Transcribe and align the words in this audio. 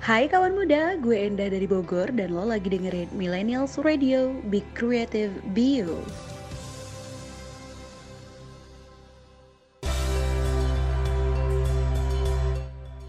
Hai 0.00 0.32
kawan 0.32 0.56
muda, 0.56 0.96
gue 0.96 1.12
Enda 1.12 1.52
dari 1.52 1.68
Bogor 1.68 2.08
dan 2.16 2.32
lo 2.32 2.48
lagi 2.48 2.72
dengerin 2.72 3.12
Millennials 3.12 3.76
Radio, 3.76 4.32
Be 4.48 4.64
Creative, 4.72 5.28
Be 5.52 5.84
You. 5.84 6.00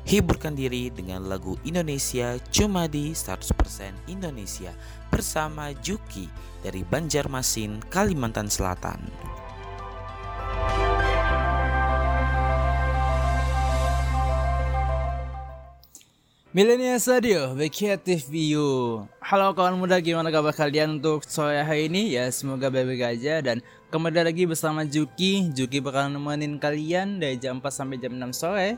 Hiburkan 0.04 0.52
diri 0.52 0.92
dengan 0.92 1.32
lagu 1.32 1.56
Indonesia 1.64 2.36
cuma 2.52 2.92
di 2.92 3.16
100% 3.16 4.12
Indonesia 4.12 4.76
bersama 5.08 5.72
Juki 5.80 6.28
dari 6.60 6.84
Banjarmasin, 6.84 7.80
Kalimantan 7.88 8.52
Selatan. 8.52 9.00
Millennials 16.52 17.08
Radio, 17.08 17.56
The 17.56 17.72
Creative 17.72 18.28
View. 18.28 18.68
Halo 19.24 19.56
kawan 19.56 19.80
muda, 19.80 20.04
gimana 20.04 20.28
kabar 20.36 20.52
kalian 20.52 21.00
untuk 21.00 21.24
sore 21.24 21.64
hari 21.64 21.88
ini? 21.88 22.12
Ya 22.12 22.28
semoga 22.28 22.68
baik-baik 22.68 23.08
aja. 23.08 23.40
Dan 23.40 23.64
kembali 23.88 24.20
lagi 24.20 24.44
bersama 24.44 24.84
Juki. 24.84 25.48
Juki 25.56 25.80
bakal 25.80 26.12
nemenin 26.12 26.60
kalian 26.60 27.24
dari 27.24 27.40
jam 27.40 27.64
4 27.64 27.72
sampai 27.72 28.04
jam 28.04 28.20
6 28.20 28.36
sore 28.36 28.76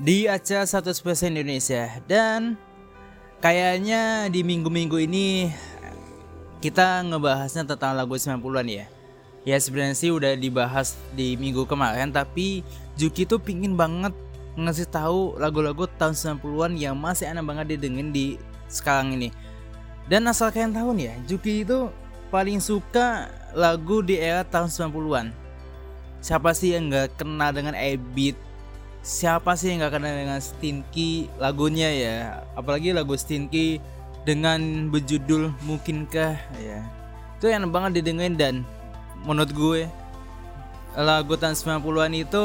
Di 0.00 0.24
acara 0.24 0.64
100% 0.64 0.96
Indonesia. 1.28 2.00
Dan 2.08 2.56
kayaknya 3.44 4.32
di 4.32 4.40
minggu-minggu 4.40 5.04
ini 5.04 5.52
kita 6.64 7.04
ngebahasnya 7.04 7.68
tentang 7.68 7.92
lagu 7.92 8.16
90-an 8.16 8.64
ya. 8.64 8.88
Ya 9.44 9.60
sebenarnya 9.60 10.00
sih 10.00 10.16
udah 10.16 10.32
dibahas 10.32 10.96
di 11.12 11.36
minggu 11.36 11.68
kemarin 11.68 12.08
Tapi 12.08 12.64
Juki 12.96 13.28
tuh 13.28 13.36
pingin 13.36 13.76
banget 13.76 14.16
ngasih 14.58 14.88
tahu 14.90 15.38
lagu-lagu 15.38 15.86
tahun 15.98 16.14
90-an 16.14 16.72
yang 16.74 16.94
masih 16.98 17.30
enak 17.30 17.44
banget 17.46 17.76
didengerin 17.76 18.10
di 18.10 18.26
sekarang 18.66 19.14
ini. 19.14 19.30
Dan 20.10 20.26
asal 20.26 20.50
kalian 20.50 20.74
tahu 20.74 20.94
nih 20.98 21.06
ya, 21.10 21.14
Juki 21.30 21.62
itu 21.62 21.86
paling 22.34 22.58
suka 22.58 23.30
lagu 23.54 24.02
di 24.02 24.18
era 24.18 24.42
tahun 24.42 24.70
90-an. 24.70 25.26
Siapa 26.20 26.50
sih 26.52 26.74
yang 26.74 26.90
nggak 26.90 27.18
kenal 27.18 27.50
dengan 27.54 27.74
Ebit? 27.78 28.36
Siapa 29.00 29.56
sih 29.56 29.72
yang 29.72 29.86
nggak 29.86 29.94
kenal 29.96 30.12
dengan 30.12 30.40
Stinky 30.42 31.30
lagunya 31.40 31.88
ya? 31.88 32.16
Apalagi 32.58 32.92
lagu 32.92 33.16
Stinky 33.16 33.80
dengan 34.28 34.90
berjudul 34.92 35.54
Mungkinkah 35.64 36.34
ya. 36.60 36.80
Itu 37.40 37.48
enak 37.48 37.72
banget 37.72 38.02
didengerin 38.02 38.36
dan 38.36 38.54
menurut 39.24 39.50
gue 39.56 39.80
lagu 40.98 41.38
tahun 41.38 41.56
90-an 41.56 42.12
itu 42.18 42.44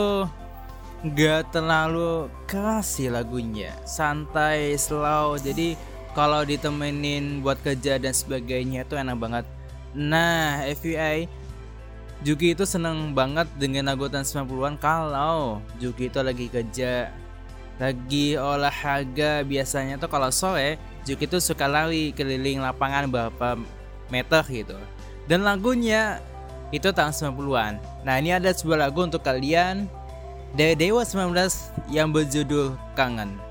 nggak 1.05 1.53
terlalu 1.53 2.27
keras 2.49 2.97
sih 2.97 3.13
lagunya. 3.13 3.69
Santai 3.85 4.73
slow. 4.73 5.37
Jadi 5.37 5.77
kalau 6.17 6.41
ditemenin 6.41 7.45
buat 7.45 7.61
kerja 7.61 8.01
dan 8.01 8.11
sebagainya 8.15 8.89
itu 8.89 8.97
enak 8.97 9.17
banget. 9.21 9.45
Nah 9.93 10.65
FYI 10.65 11.29
Juki 12.23 12.55
itu 12.55 12.63
seneng 12.65 13.11
banget 13.11 13.45
dengan 13.59 13.91
lagu 13.91 14.07
tahun 14.09 14.25
90-an 14.25 14.75
kalau 14.81 15.61
Juki 15.77 16.09
itu 16.09 16.19
lagi 16.25 16.49
kerja 16.49 17.13
lagi 17.77 18.33
olahraga. 18.39 19.45
Biasanya 19.45 20.01
tuh 20.01 20.09
kalau 20.09 20.33
sore 20.33 20.81
Juki 21.05 21.29
itu 21.29 21.37
suka 21.37 21.69
lari 21.69 22.09
keliling 22.17 22.65
lapangan 22.65 23.05
berapa 23.05 23.61
meter 24.09 24.43
gitu. 24.49 24.79
Dan 25.29 25.45
lagunya 25.45 26.17
itu 26.73 26.89
tahun 26.89 27.13
90-an 27.13 27.73
nah 28.01 28.15
ini 28.17 28.33
ada 28.33 28.49
sebuah 28.49 28.89
lagu 28.89 29.05
untuk 29.05 29.21
kalian 29.21 29.85
dari 30.55 30.73
Dewa 30.79 31.03
19 31.03 31.91
yang 31.91 32.15
berjudul 32.15 32.79
Kangen. 32.95 33.44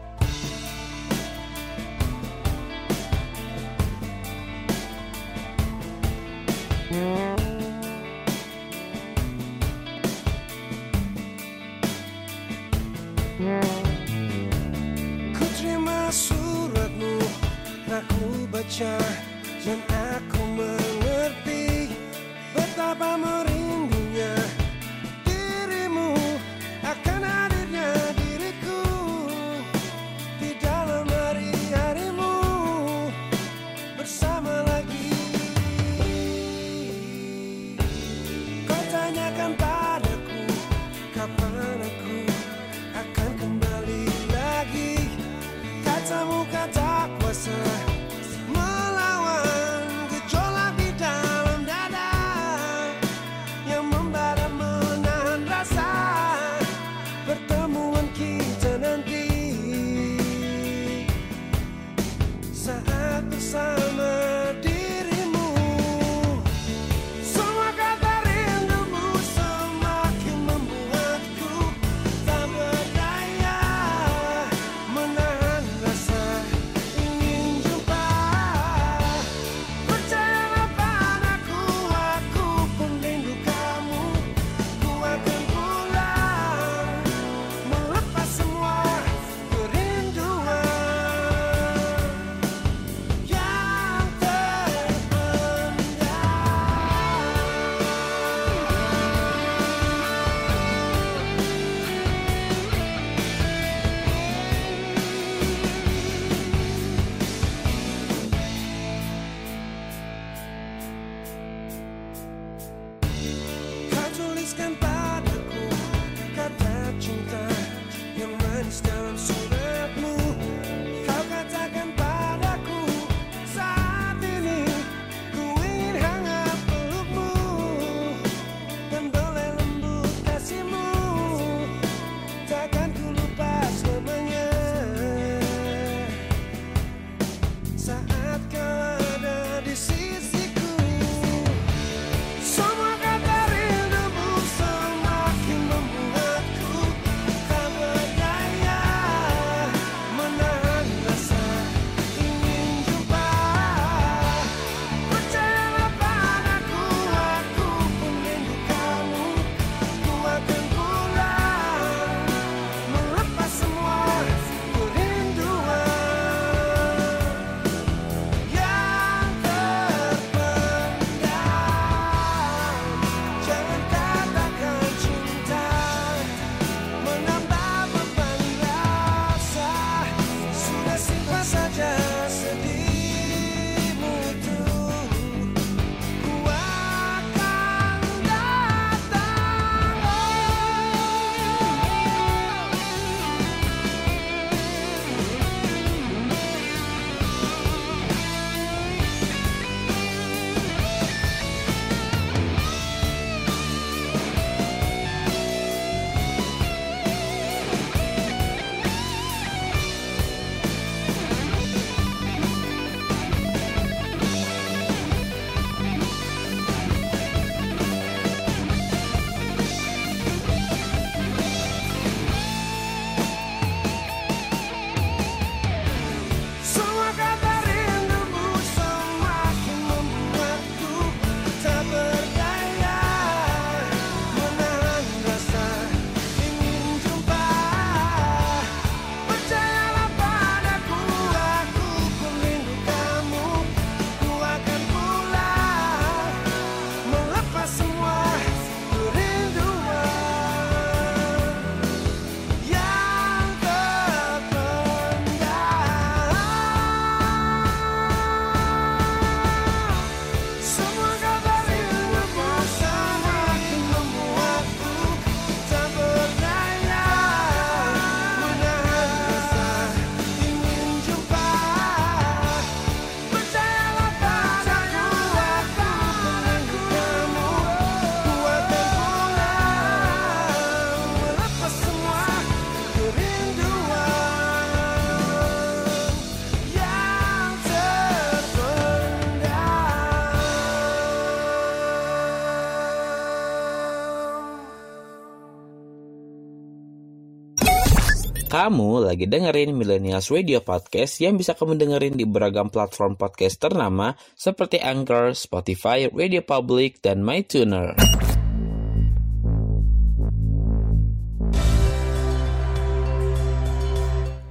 Kamu 298.35 299.07
lagi 299.07 299.31
dengerin 299.31 299.79
Millennials 299.79 300.27
Radio 300.27 300.59
Podcast 300.59 301.23
yang 301.23 301.39
bisa 301.39 301.55
kamu 301.55 301.79
dengerin 301.79 302.19
di 302.19 302.27
beragam 302.27 302.67
platform 302.67 303.15
podcast 303.15 303.63
ternama 303.63 304.19
seperti 304.35 304.83
Anchor, 304.83 305.39
Spotify, 305.39 306.11
Radio 306.11 306.43
Public, 306.43 306.99
dan 306.99 307.23
MyTuner. 307.23 307.95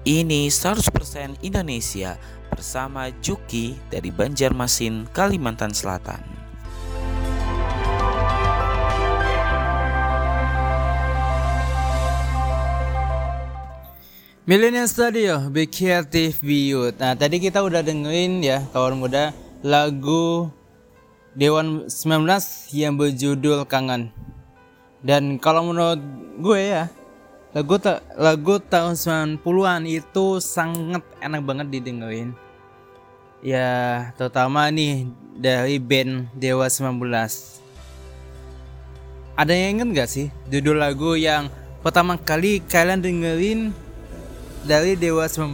Ini 0.03 0.51
100% 0.51 1.43
Indonesia 1.43 2.15
bersama 2.51 3.07
Juki 3.19 3.75
dari 3.87 4.11
Banjarmasin, 4.11 5.11
Kalimantan 5.11 5.71
Selatan. 5.71 6.32
Millennial 14.43 14.91
Studio, 14.91 15.47
Be 15.47 15.71
Creative, 15.71 16.35
Be 16.43 16.67
Youth. 16.67 16.99
Nah, 16.99 17.15
tadi 17.15 17.39
kita 17.39 17.63
udah 17.63 17.79
dengerin 17.79 18.43
ya, 18.43 18.59
kawan 18.75 18.99
muda, 18.99 19.31
lagu 19.63 20.51
Dewan 21.31 21.87
19 21.87 22.27
yang 22.75 22.99
berjudul 22.99 23.63
Kangen. 23.71 24.11
Dan 24.99 25.39
kalau 25.39 25.71
menurut 25.71 26.03
gue 26.43 26.59
ya, 26.59 26.91
lagu 27.55 27.79
ta 27.79 28.03
lagu 28.19 28.59
tahun 28.59 28.99
90-an 29.39 29.87
itu 29.87 30.43
sangat 30.43 31.07
enak 31.23 31.39
banget 31.47 31.79
didengerin. 31.79 32.35
Ya, 33.39 34.11
terutama 34.19 34.67
nih 34.67 35.07
dari 35.39 35.79
band 35.79 36.27
Dewa 36.35 36.67
19. 36.67 36.99
Ada 39.39 39.53
yang 39.55 39.79
inget 39.79 39.89
gak 40.03 40.09
sih 40.11 40.27
judul 40.51 40.83
lagu 40.83 41.15
yang 41.15 41.47
pertama 41.79 42.19
kali 42.19 42.59
kalian 42.59 42.99
dengerin 42.99 43.71
dari 44.63 44.95
Dewa 44.95 45.27
19. 45.27 45.53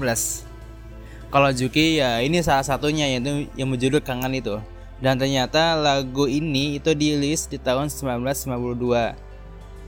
Kalau 1.29 1.50
Juki 1.53 2.01
ya 2.01 2.21
ini 2.21 2.41
salah 2.41 2.65
satunya 2.65 3.06
yaitu 3.09 3.50
yang 3.57 3.69
berjudul 3.69 4.01
Kangen 4.01 4.33
itu. 4.38 4.57
Dan 5.00 5.17
ternyata 5.17 5.79
lagu 5.79 6.27
ini 6.27 6.77
itu 6.77 6.91
dirilis 6.94 7.47
di 7.47 7.57
tahun 7.57 7.89
1992. 7.89 9.17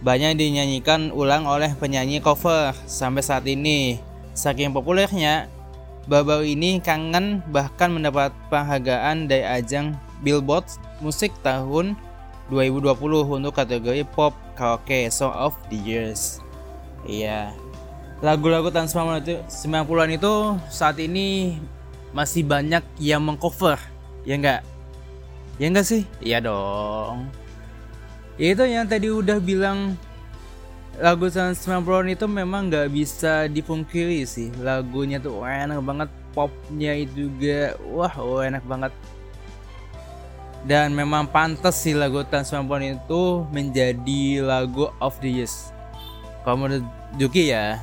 Banyak 0.02 0.34
dinyanyikan 0.34 1.14
ulang 1.14 1.46
oleh 1.46 1.74
penyanyi 1.78 2.24
cover 2.24 2.74
sampai 2.90 3.22
saat 3.22 3.46
ini. 3.46 4.02
Saking 4.34 4.74
populernya, 4.74 5.52
baru 6.10 6.42
ini 6.42 6.82
Kangen 6.82 7.46
bahkan 7.54 7.94
mendapat 7.94 8.34
penghargaan 8.50 9.30
dari 9.30 9.46
ajang 9.46 9.94
Billboard 10.26 10.66
Musik 11.04 11.34
tahun 11.46 11.94
2020 12.50 12.96
untuk 13.42 13.54
kategori 13.54 14.06
Pop 14.16 14.34
Karaoke 14.58 15.10
Song 15.12 15.34
of 15.36 15.54
the 15.70 15.78
Years. 15.78 16.42
Iya, 17.06 17.54
lagu-lagu 18.22 18.70
tahun 18.70 18.86
90-an 19.50 20.10
itu 20.14 20.34
saat 20.70 21.02
ini 21.02 21.58
masih 22.14 22.46
banyak 22.46 22.86
yang 23.02 23.26
mengcover 23.26 23.82
ya 24.22 24.38
enggak? 24.38 24.62
Ya 25.58 25.66
enggak 25.68 25.86
sih? 25.90 26.06
Iya 26.22 26.38
dong. 26.46 27.28
Ya 28.38 28.54
itu 28.54 28.64
yang 28.66 28.86
tadi 28.86 29.10
udah 29.10 29.42
bilang 29.42 29.98
lagu 31.02 31.34
tahun 31.34 31.58
90-an 31.58 32.14
itu 32.14 32.26
memang 32.30 32.70
nggak 32.70 32.94
bisa 32.94 33.50
dipungkiri 33.50 34.22
sih. 34.30 34.54
Lagunya 34.62 35.18
tuh 35.18 35.42
enak 35.42 35.82
banget 35.82 36.10
popnya 36.38 36.94
itu 36.94 37.28
juga 37.28 37.74
wah 37.90 38.14
oh, 38.22 38.46
enak 38.46 38.62
banget. 38.70 38.94
Dan 40.62 40.94
memang 40.94 41.26
pantas 41.26 41.82
sih 41.82 41.98
lagu 41.98 42.22
tahun 42.22 42.70
90-an 42.70 43.02
itu 43.02 43.22
menjadi 43.50 44.46
lagu 44.46 44.94
of 45.02 45.18
the 45.26 45.42
years. 45.42 45.74
Kalau 46.46 46.62
menurut 46.62 46.86
Juki 47.18 47.50
ya 47.50 47.82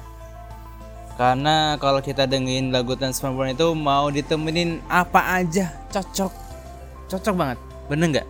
karena 1.18 1.74
kalau 1.82 1.98
kita 1.98 2.30
dengerin 2.30 2.70
lagu 2.70 2.94
90 2.94 3.58
itu 3.58 3.66
mau 3.74 4.06
ditemenin 4.06 4.78
apa 4.86 5.42
aja 5.42 5.74
cocok. 5.90 6.30
Cocok 7.10 7.34
banget. 7.34 7.58
Bener 7.90 8.06
nggak? 8.14 8.28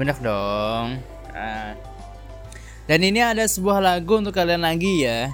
Bener 0.00 0.16
dong. 0.16 0.96
Nah. 1.28 1.76
Dan 2.88 3.04
ini 3.04 3.20
ada 3.20 3.44
sebuah 3.44 3.84
lagu 3.84 4.16
untuk 4.16 4.32
kalian 4.32 4.64
lagi 4.64 5.04
ya 5.04 5.28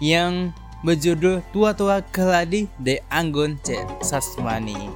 yang 0.00 0.56
berjudul 0.80 1.44
Tua 1.52 1.76
Tua 1.76 2.00
Keladi 2.08 2.72
de 2.80 3.04
Anggun 3.12 3.60
C. 3.60 3.76
Sasmani. 4.00 4.88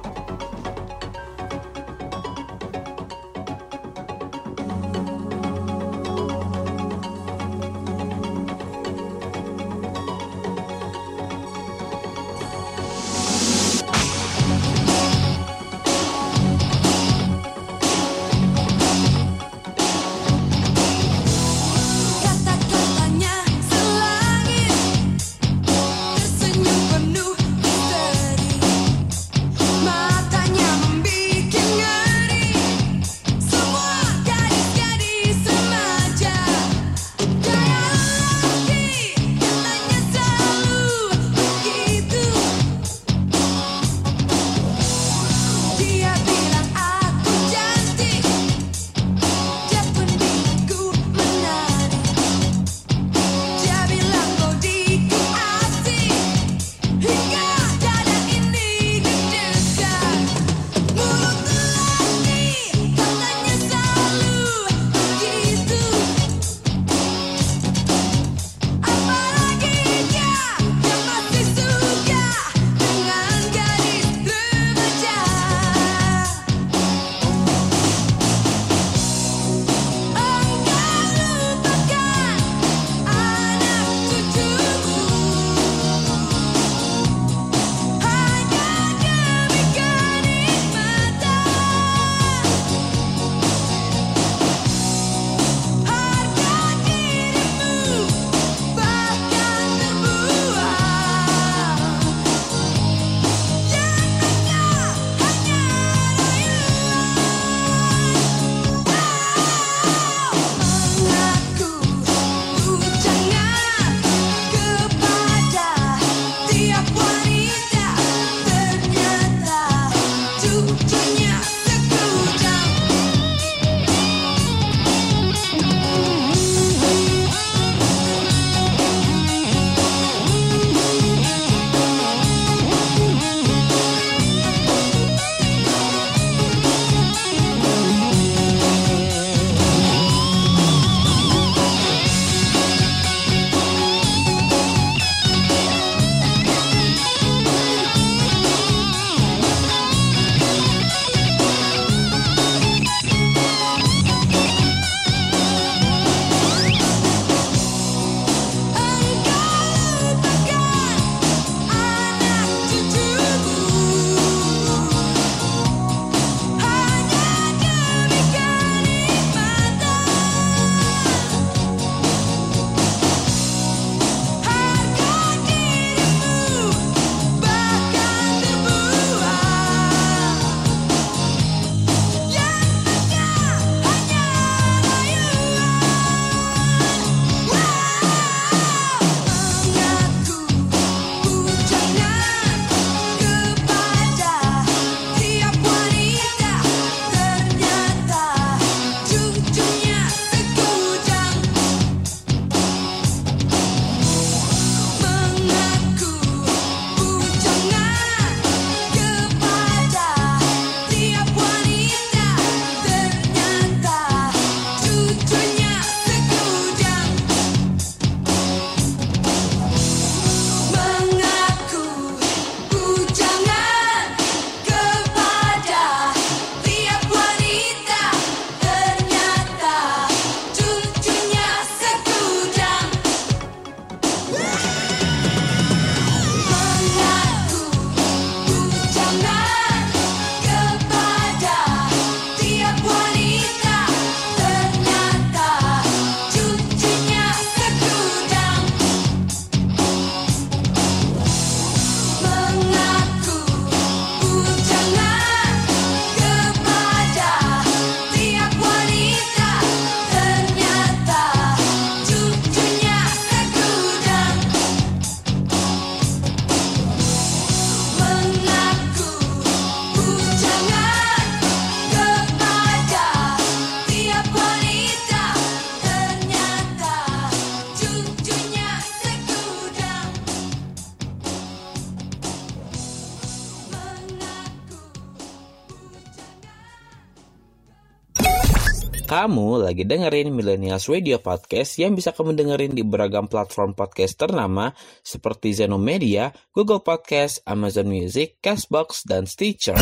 Kamu 289.05 289.61
lagi 289.61 289.85
dengerin 289.85 290.33
Millennials 290.33 290.89
Radio 290.89 291.21
Podcast 291.21 291.77
yang 291.77 291.93
bisa 291.93 292.09
kamu 292.09 292.33
dengerin 292.33 292.73
di 292.73 292.81
beragam 292.81 293.29
platform 293.29 293.77
podcast 293.77 294.17
ternama 294.17 294.73
seperti 295.05 295.53
Zeno 295.53 295.77
Media, 295.77 296.33
Google 296.49 296.81
Podcast, 296.81 297.37
Amazon 297.45 297.85
Music, 297.85 298.41
Castbox, 298.41 299.05
dan 299.05 299.29
Stitcher. 299.29 299.77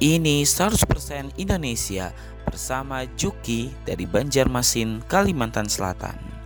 Ini 0.00 0.48
100% 0.48 1.36
Indonesia 1.36 2.16
bersama 2.48 3.04
Juki 3.12 3.68
dari 3.84 4.08
Banjarmasin, 4.08 5.04
Kalimantan 5.04 5.68
Selatan. 5.68 6.39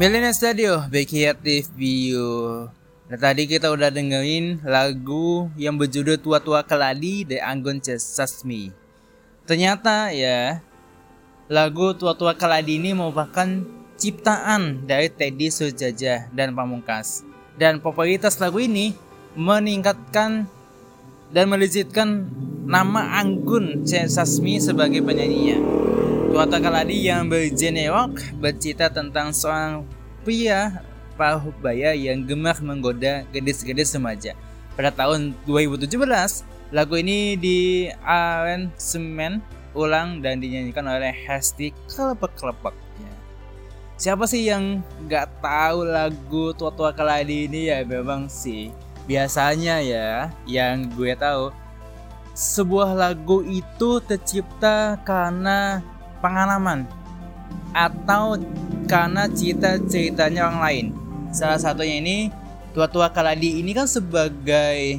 Millennial 0.00 0.32
Radio, 0.32 0.80
Big 0.88 1.12
Creative 1.12 1.68
View. 1.76 2.24
Nah 3.04 3.18
tadi 3.20 3.44
kita 3.44 3.68
udah 3.68 3.92
dengerin 3.92 4.64
lagu 4.64 5.52
yang 5.60 5.76
berjudul 5.76 6.16
Tua-Tua 6.16 6.64
Keladi 6.64 7.28
dari 7.28 7.36
Anggun. 7.36 7.84
Sasmi. 7.84 8.72
Ternyata 9.44 10.08
ya, 10.08 10.64
lagu 11.52 11.92
Tua-Tua 11.92 12.32
Keladi 12.32 12.80
ini 12.80 12.96
merupakan 12.96 13.44
ciptaan 14.00 14.88
dari 14.88 15.12
Teddy 15.12 15.52
Sujaja 15.52 16.32
dan 16.32 16.56
Pamungkas. 16.56 17.20
Dan 17.60 17.84
popularitas 17.84 18.40
lagu 18.40 18.56
ini 18.56 18.96
meningkatkan 19.36 20.48
dan 21.28 21.44
melejitkan 21.44 22.24
nama 22.64 23.20
Anggun. 23.20 23.84
Sasmi 23.84 24.64
sebagai 24.64 25.04
penyanyinya. 25.04 25.89
Tua-tua 26.30 26.62
Kaladi 26.62 27.10
yang 27.10 27.26
berjenewok 27.26 28.38
bercerita 28.38 28.86
tentang 28.86 29.34
seorang 29.34 29.82
pria 30.22 30.78
parubaya 31.18 31.90
yang 31.90 32.22
gemar 32.22 32.54
menggoda 32.62 33.26
gadis-gadis 33.34 33.90
remaja. 33.98 34.38
Pada 34.78 34.94
tahun 34.94 35.34
2017, 35.42 35.90
lagu 36.70 36.94
ini 37.02 37.34
di 37.34 37.90
aransemen 38.06 39.42
ulang 39.74 40.22
dan 40.22 40.38
dinyanyikan 40.38 40.86
oleh 40.86 41.10
Hesti 41.10 41.74
Kelepek-Kelepek. 41.90 42.78
Siapa 43.98 44.22
sih 44.30 44.46
yang 44.46 44.86
nggak 45.10 45.42
tahu 45.42 45.82
lagu 45.82 46.54
Tua-Tua 46.54 46.94
Kaladi 46.94 47.50
ini 47.50 47.74
ya 47.74 47.82
memang 47.82 48.30
sih 48.30 48.70
biasanya 49.10 49.82
ya 49.82 50.30
yang 50.46 50.94
gue 50.94 51.10
tahu 51.18 51.50
sebuah 52.38 52.94
lagu 52.94 53.42
itu 53.42 53.98
tercipta 54.06 54.94
karena 55.02 55.82
pengalaman 56.20 56.84
atau 57.74 58.38
karena 58.86 59.26
cerita-ceritanya 59.30 60.50
orang 60.50 60.60
lain. 60.62 60.86
Salah 61.30 61.58
satunya 61.58 62.02
ini 62.02 62.16
tua-tua 62.74 63.10
Kaladi 63.10 63.62
ini 63.62 63.74
kan 63.74 63.86
sebagai 63.86 64.98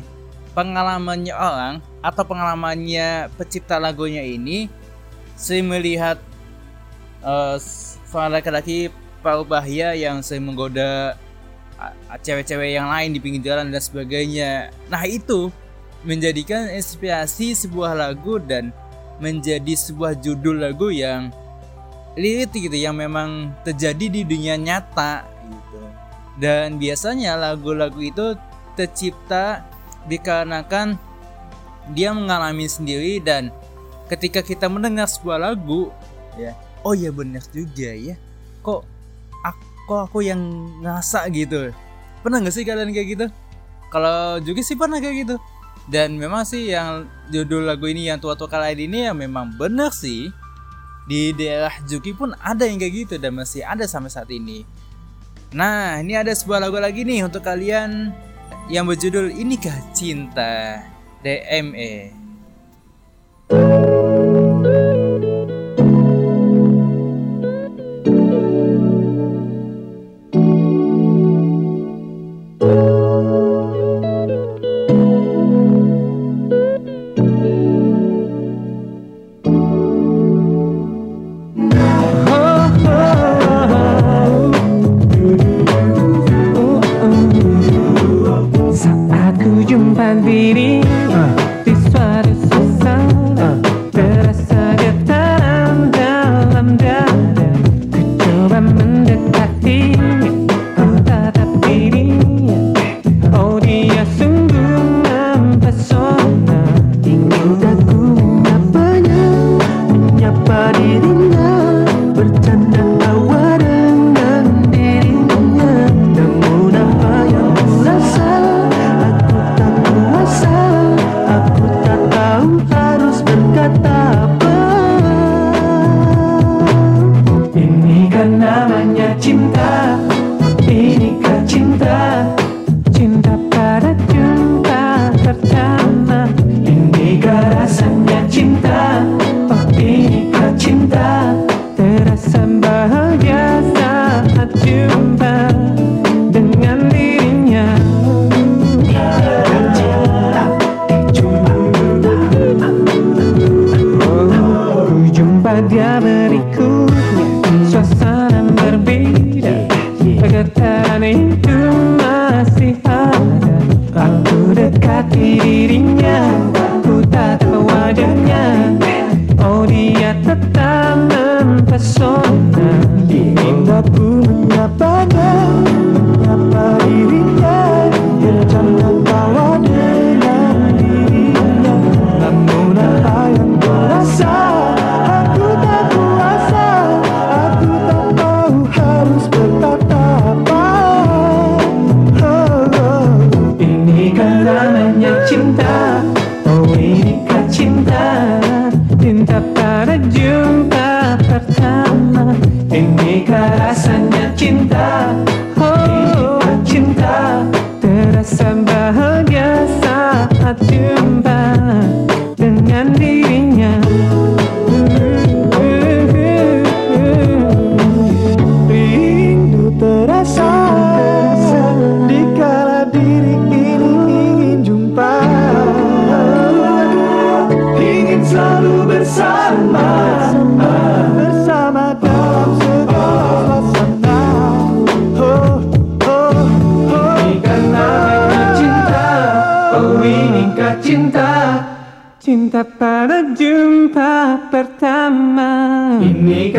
pengalamannya 0.52 1.36
orang 1.36 1.74
atau 2.04 2.24
pengalamannya 2.28 3.32
pencipta 3.40 3.80
lagunya 3.80 4.24
ini 4.24 4.68
sering 5.36 5.72
melihat 5.72 6.20
uh, 7.24 7.56
laki-laki 8.28 8.92
bahaya 9.22 9.94
yang 9.94 10.20
sering 10.26 10.50
menggoda 10.50 11.16
cewek-cewek 12.22 12.78
yang 12.78 12.90
lain 12.90 13.14
di 13.14 13.20
pinggir 13.22 13.54
jalan 13.54 13.74
dan 13.74 13.82
sebagainya. 13.82 14.70
Nah 14.90 15.02
itu 15.06 15.50
menjadikan 16.02 16.70
inspirasi 16.74 17.54
sebuah 17.54 17.94
lagu 17.94 18.42
dan 18.42 18.74
menjadi 19.22 19.78
sebuah 19.78 20.18
judul 20.18 20.66
lagu 20.66 20.90
yang 20.90 21.30
lirik 22.18 22.52
gitu 22.52 22.74
yang 22.76 22.98
memang 22.98 23.54
terjadi 23.64 24.10
di 24.10 24.22
dunia 24.26 24.58
nyata 24.58 25.24
gitu. 25.48 25.80
Dan 26.42 26.82
biasanya 26.82 27.38
lagu-lagu 27.38 28.02
itu 28.02 28.36
tercipta 28.74 29.64
dikarenakan 30.10 30.98
dia 31.94 32.12
mengalami 32.12 32.66
sendiri 32.66 33.22
dan 33.22 33.54
ketika 34.10 34.42
kita 34.42 34.66
mendengar 34.66 35.06
sebuah 35.06 35.54
lagu 35.54 35.94
ya. 36.36 36.58
oh 36.82 36.98
ya 36.98 37.14
benar 37.14 37.46
juga 37.54 37.94
ya 37.94 38.18
kok 38.66 38.82
aku 39.46 39.94
aku 40.10 40.20
yang 40.26 40.42
ngerasa 40.82 41.30
gitu. 41.30 41.70
Pernah 42.22 42.38
nggak 42.42 42.54
sih 42.54 42.66
kalian 42.66 42.94
kayak 42.94 43.08
gitu? 43.18 43.26
Kalau 43.92 44.40
juga 44.42 44.62
sih 44.66 44.78
pernah 44.78 44.98
kayak 44.98 45.16
gitu 45.26 45.36
dan 45.90 46.20
memang 46.20 46.46
sih 46.46 46.70
yang 46.70 47.10
judul 47.34 47.66
lagu 47.66 47.90
ini 47.90 48.12
yang 48.12 48.22
tua-tua 48.22 48.46
kala 48.46 48.70
ini 48.70 49.10
ya 49.10 49.14
memang 49.16 49.56
benar 49.58 49.90
sih. 49.96 50.30
Di 51.10 51.34
daerah 51.34 51.74
Juki 51.90 52.14
pun 52.14 52.32
ada 52.38 52.64
yang 52.64 52.78
kayak 52.78 52.94
gitu 52.94 53.16
dan 53.18 53.34
masih 53.34 53.66
ada 53.66 53.90
sampai 53.90 54.14
saat 54.14 54.30
ini. 54.30 54.64
Nah 55.52 56.00
ini 56.00 56.16
ada 56.16 56.32
sebuah 56.32 56.62
lagu 56.62 56.78
lagi 56.78 57.02
nih 57.04 57.26
untuk 57.26 57.44
kalian 57.44 58.14
yang 58.70 58.88
berjudul 58.88 59.34
Inikah 59.34 59.76
Cinta 59.92 60.86
DME 61.26 62.22
Saat 63.52 64.91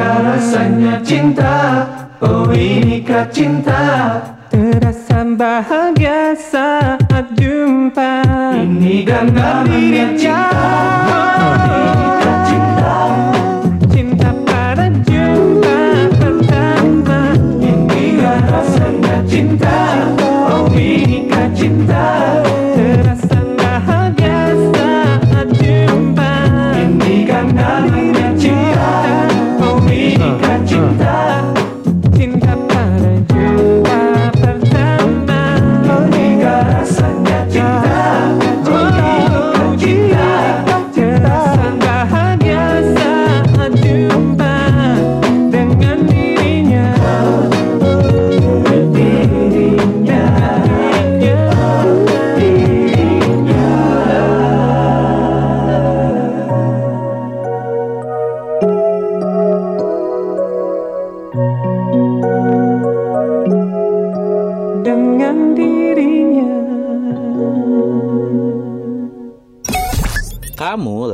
Inikah 0.03 0.35
rasanya 0.35 0.99
cinta. 1.07 1.87
Oh 2.19 2.51
inikah 2.51 3.23
cinta? 3.31 4.19
Terasa 4.51 5.23
bahagia 5.23 6.35
saat 6.35 7.31
jumpa. 7.38 8.27
Ini 8.67 9.07
kan 9.07 9.31
namanya 9.31 10.11
cinta. 10.19 10.59
Inikah 11.07 11.55
cinta 11.71 12.21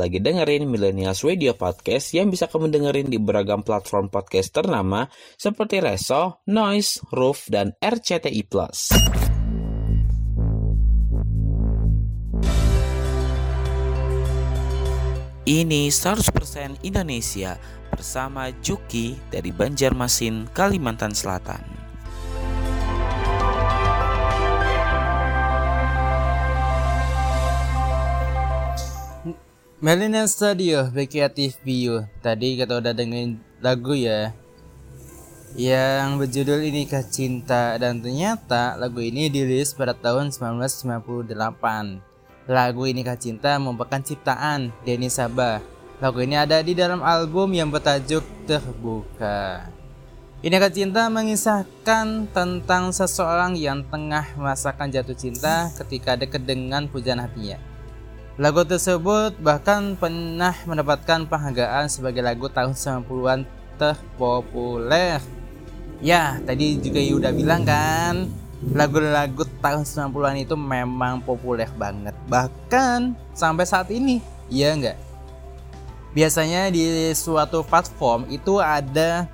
lagi 0.08 0.24
dengerin 0.24 0.64
Millennials 0.64 1.20
Radio 1.20 1.52
Podcast 1.52 2.16
yang 2.16 2.32
bisa 2.32 2.48
kamu 2.48 2.72
dengerin 2.72 3.12
di 3.12 3.20
beragam 3.20 3.60
platform 3.60 4.08
podcast 4.08 4.56
ternama 4.56 5.04
seperti 5.36 5.84
Reso, 5.84 6.40
Noise, 6.48 7.04
Roof, 7.12 7.52
dan 7.52 7.76
RCTI+. 7.76 8.48
Ini 15.44 15.82
100% 15.92 16.88
Indonesia 16.88 17.60
bersama 17.92 18.48
Juki 18.64 19.12
dari 19.28 19.52
Banjarmasin, 19.52 20.48
Kalimantan 20.56 21.12
Selatan. 21.12 21.77
Millennial 29.78 30.26
Studio 30.26 30.90
The 30.90 31.06
Creative 31.06 31.54
View. 31.62 32.02
Tadi 32.18 32.58
kita 32.58 32.82
udah 32.82 32.90
dengerin 32.90 33.38
lagu 33.62 33.94
ya. 33.94 34.34
Yang 35.54 36.18
berjudul 36.18 36.66
Inikah 36.66 37.06
Cinta. 37.06 37.78
Dan 37.78 38.02
ternyata 38.02 38.74
lagu 38.74 38.98
ini 38.98 39.30
dirilis 39.30 39.78
pada 39.78 39.94
tahun 39.94 40.34
1998 40.34 41.30
Lagu 42.50 42.82
Inikah 42.90 43.22
Cinta 43.22 43.54
merupakan 43.62 44.02
ciptaan 44.02 44.74
Denny 44.82 45.06
Sabah. 45.06 45.62
Lagu 46.02 46.26
ini 46.26 46.34
ada 46.34 46.58
di 46.58 46.74
dalam 46.74 46.98
album 46.98 47.54
yang 47.54 47.70
bertajuk 47.70 48.26
Terbuka. 48.50 49.62
Inikah 50.42 50.74
Cinta 50.74 51.06
mengisahkan 51.06 52.26
tentang 52.34 52.90
seseorang 52.90 53.54
yang 53.54 53.86
tengah 53.86 54.26
merasakan 54.34 54.90
jatuh 54.90 55.14
cinta 55.14 55.70
ketika 55.78 56.18
dekat 56.18 56.42
dengan 56.42 56.90
pujaan 56.90 57.22
hatinya 57.22 57.67
Lagu 58.38 58.62
tersebut 58.62 59.34
bahkan 59.42 59.98
pernah 59.98 60.54
mendapatkan 60.62 61.26
penghargaan 61.26 61.90
sebagai 61.90 62.22
lagu 62.22 62.46
tahun 62.46 62.70
90-an 62.70 63.42
terpopuler. 63.74 65.18
Ya, 65.98 66.38
tadi 66.46 66.78
juga 66.78 67.02
Yu 67.02 67.18
udah 67.18 67.34
bilang 67.34 67.66
kan, 67.66 68.30
lagu-lagu 68.70 69.42
tahun 69.58 69.82
90-an 69.82 70.38
itu 70.38 70.54
memang 70.54 71.18
populer 71.18 71.66
banget. 71.74 72.14
Bahkan 72.30 73.18
sampai 73.34 73.66
saat 73.66 73.90
ini, 73.90 74.22
iya 74.46 74.70
enggak? 74.70 74.98
Biasanya 76.14 76.70
di 76.70 77.10
suatu 77.18 77.66
platform 77.66 78.30
itu 78.30 78.62
ada 78.62 79.26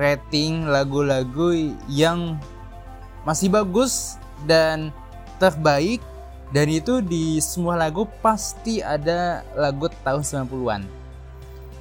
rating 0.00 0.72
lagu-lagu 0.72 1.52
yang 1.84 2.40
masih 3.28 3.52
bagus 3.52 4.16
dan 4.48 4.88
terbaik 5.36 6.00
dan 6.52 6.68
itu 6.68 7.00
di 7.00 7.40
semua 7.40 7.80
lagu 7.80 8.04
pasti 8.20 8.84
ada 8.84 9.40
lagu 9.56 9.88
tahun 10.04 10.20
90-an. 10.20 10.84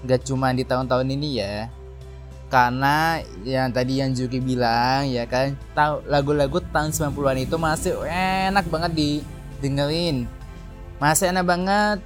Gak 0.07 0.23
cuma 0.23 0.55
di 0.55 0.63
tahun-tahun 0.63 1.11
ini 1.11 1.29
ya. 1.43 1.67
Karena 2.47 3.19
yang 3.43 3.71
tadi 3.71 3.99
yang 3.99 4.15
Juki 4.15 4.39
bilang 4.39 5.11
ya 5.11 5.27
kan, 5.27 5.59
lagu-lagu 6.07 6.63
tahun 6.71 6.95
90-an 6.95 7.37
itu 7.43 7.55
masih 7.59 7.99
enak 8.47 8.63
banget 8.71 8.91
didengerin. 8.95 10.23
Masih 11.03 11.35
enak 11.35 11.43
banget 11.43 11.99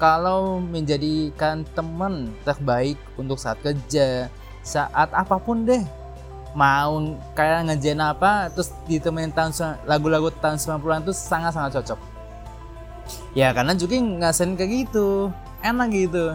kalau 0.00 0.60
menjadikan 0.60 1.64
teman 1.76 2.32
terbaik 2.44 2.96
untuk 3.20 3.36
saat 3.36 3.60
kerja, 3.60 4.32
saat 4.64 5.12
apa 5.12 5.36
pun 5.40 5.68
deh 5.68 5.84
mau 6.56 7.04
kayak 7.36 7.68
ngejen 7.68 8.00
apa 8.00 8.48
terus 8.48 8.72
ditemenin 8.88 9.28
tahun 9.36 9.76
lagu-lagu 9.84 10.32
tahun 10.40 10.56
90-an 10.56 11.04
tuh 11.04 11.12
sangat-sangat 11.12 11.76
cocok. 11.76 12.00
Ya 13.36 13.52
karena 13.52 13.76
Juki 13.76 14.00
ngasain 14.00 14.56
kayak 14.56 14.88
gitu. 14.88 15.28
Enak 15.60 15.92
gitu. 15.92 16.32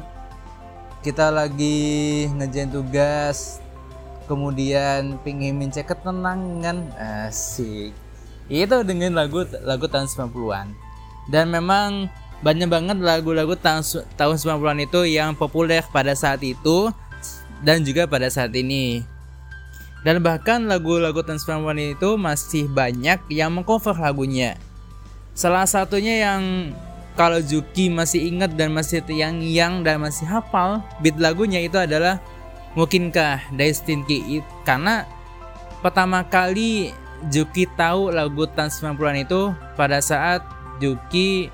Kita 1.01 1.33
lagi 1.33 2.29
ngejen 2.37 2.69
tugas 2.69 3.57
kemudian 4.29 5.17
pingin 5.25 5.57
cek 5.73 5.89
ketenangan 5.89 6.93
asik. 7.25 7.91
Itu 8.45 8.85
dengan 8.85 9.17
lagu 9.17 9.41
lagu 9.65 9.89
tahun 9.89 10.05
90-an 10.05 10.91
dan 11.29 11.47
memang 11.47 12.09
banyak 12.41 12.67
banget 12.67 12.97
lagu-lagu 12.97 13.53
tahun 13.53 13.85
90-an 14.17 14.79
itu 14.81 15.05
yang 15.05 15.37
populer 15.37 15.85
pada 15.93 16.17
saat 16.17 16.41
itu 16.41 16.89
dan 17.61 17.85
juga 17.85 18.09
pada 18.09 18.25
saat 18.33 18.49
ini 18.57 19.05
dan 20.01 20.21
bahkan 20.25 20.65
lagu-lagu 20.65 21.21
tahun 21.21 21.37
90-an 21.37 21.79
itu 21.97 22.09
masih 22.17 22.65
banyak 22.69 23.21
yang 23.29 23.53
mengcover 23.53 23.93
lagunya. 23.93 24.57
Salah 25.37 25.69
satunya 25.69 26.25
yang 26.25 26.73
kalau 27.13 27.39
Juki 27.43 27.91
masih 27.91 28.33
ingat 28.33 28.57
dan 28.57 28.73
masih 28.73 29.03
yang-yang 29.11 29.85
dan 29.85 30.01
masih 30.01 30.25
hafal 30.25 30.81
beat 31.03 31.19
lagunya 31.19 31.61
itu 31.61 31.77
adalah 31.77 32.17
Mungkinkah 32.71 33.51
dari 33.51 33.75
Stinky 33.75 34.39
karena 34.63 35.03
pertama 35.83 36.23
kali 36.23 36.95
Juki 37.27 37.67
tahu 37.75 38.15
lagu 38.15 38.47
tahun 38.47 38.95
90-an 38.95 39.27
itu 39.27 39.51
pada 39.75 39.99
saat 39.99 40.39
Juki 40.79 41.51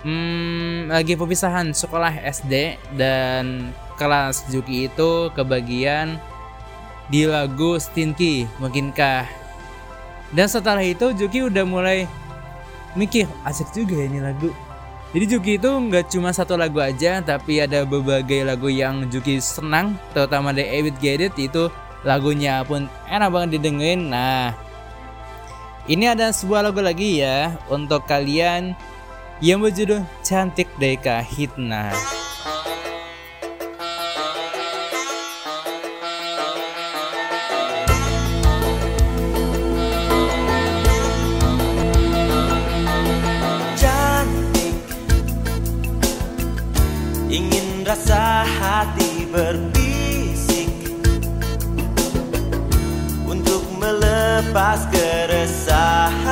hmm, 0.00 0.88
lagi 0.88 1.12
perpisahan 1.12 1.76
sekolah 1.76 2.24
SD 2.24 2.80
dan 2.96 3.68
kelas 4.00 4.48
Juki 4.48 4.88
itu 4.88 5.28
kebagian 5.36 6.16
di 7.10 7.26
lagu 7.26 7.76
Stinky 7.76 8.46
mungkinkah 8.62 9.26
dan 10.30 10.46
setelah 10.46 10.80
itu 10.80 11.10
Juki 11.12 11.50
udah 11.50 11.66
mulai 11.66 12.06
mikir 12.94 13.26
asik 13.42 13.70
juga 13.74 13.98
ya 13.98 14.06
ini 14.06 14.22
lagu 14.22 14.54
jadi 15.10 15.26
Juki 15.26 15.58
itu 15.58 15.66
nggak 15.66 16.06
cuma 16.06 16.30
satu 16.30 16.54
lagu 16.54 16.78
aja 16.78 17.18
tapi 17.18 17.58
ada 17.58 17.82
berbagai 17.82 18.46
lagu 18.46 18.70
yang 18.70 19.10
Juki 19.10 19.42
senang 19.42 19.98
terutama 20.14 20.54
dari 20.54 20.70
David 20.70 20.96
Get 21.02 21.20
It 21.20 21.34
itu 21.50 21.66
lagunya 22.04 22.64
pun 22.64 22.88
enak 23.08 23.28
banget 23.28 23.60
didengerin. 23.60 24.08
Nah, 24.12 24.56
ini 25.88 26.08
ada 26.08 26.32
sebuah 26.32 26.70
lagu 26.70 26.80
lagi 26.80 27.20
ya 27.20 27.56
untuk 27.68 28.04
kalian 28.08 28.76
yang 29.40 29.60
berjudul 29.60 30.04
Cantik 30.24 30.68
Deka 30.76 31.24
Hitna. 31.24 31.92
Rasa 47.90 48.46
hati 48.46 49.26
berbisik 49.26 50.70
Untuk 53.26 53.66
melepas 53.82 54.86
keresahan 54.94 56.29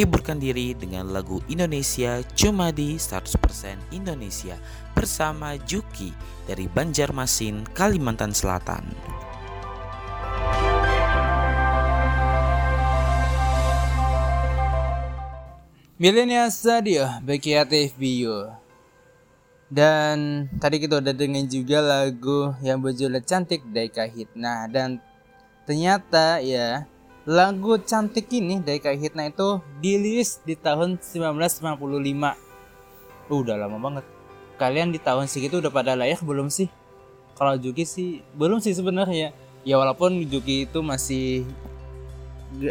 Hiburkan 0.00 0.40
diri 0.40 0.72
dengan 0.72 1.12
lagu 1.12 1.44
Indonesia 1.52 2.24
cuma 2.32 2.72
di 2.72 2.96
100% 2.96 3.36
Indonesia 3.92 4.56
bersama 4.96 5.60
Juki 5.68 6.08
dari 6.48 6.64
Banjarmasin, 6.72 7.68
Kalimantan 7.76 8.32
Selatan. 8.32 8.80
Millennial 16.00 16.48
Radio 16.48 17.20
Creative 17.20 17.92
Bio 18.00 18.56
Dan 19.68 20.48
tadi 20.56 20.80
kita 20.80 21.04
udah 21.04 21.12
dengan 21.12 21.44
juga 21.44 21.84
lagu 21.84 22.56
yang 22.64 22.80
berjudul 22.80 23.20
Cantik 23.20 23.68
Daika 23.68 24.08
Hitna 24.08 24.64
Dan 24.64 24.96
ternyata 25.68 26.40
ya 26.40 26.88
lagu 27.30 27.78
cantik 27.78 28.26
ini 28.34 28.58
Daika 28.58 28.90
Hitna 28.90 29.30
itu 29.30 29.62
dirilis 29.78 30.42
di 30.42 30.58
tahun 30.58 30.98
1995 30.98 31.78
uh, 31.78 32.34
Udah 33.30 33.54
lama 33.54 33.78
banget. 33.78 34.04
Kalian 34.58 34.90
di 34.90 34.98
tahun 34.98 35.30
segitu 35.30 35.62
udah 35.62 35.70
pada 35.70 35.94
layak 35.94 36.26
belum 36.26 36.50
sih? 36.50 36.66
Kalau 37.38 37.54
Juki 37.54 37.86
sih 37.86 38.26
belum 38.34 38.58
sih 38.58 38.74
sebenarnya. 38.74 39.30
Ya 39.62 39.78
walaupun 39.78 40.26
Juki 40.26 40.66
itu 40.66 40.82
masih 40.82 41.46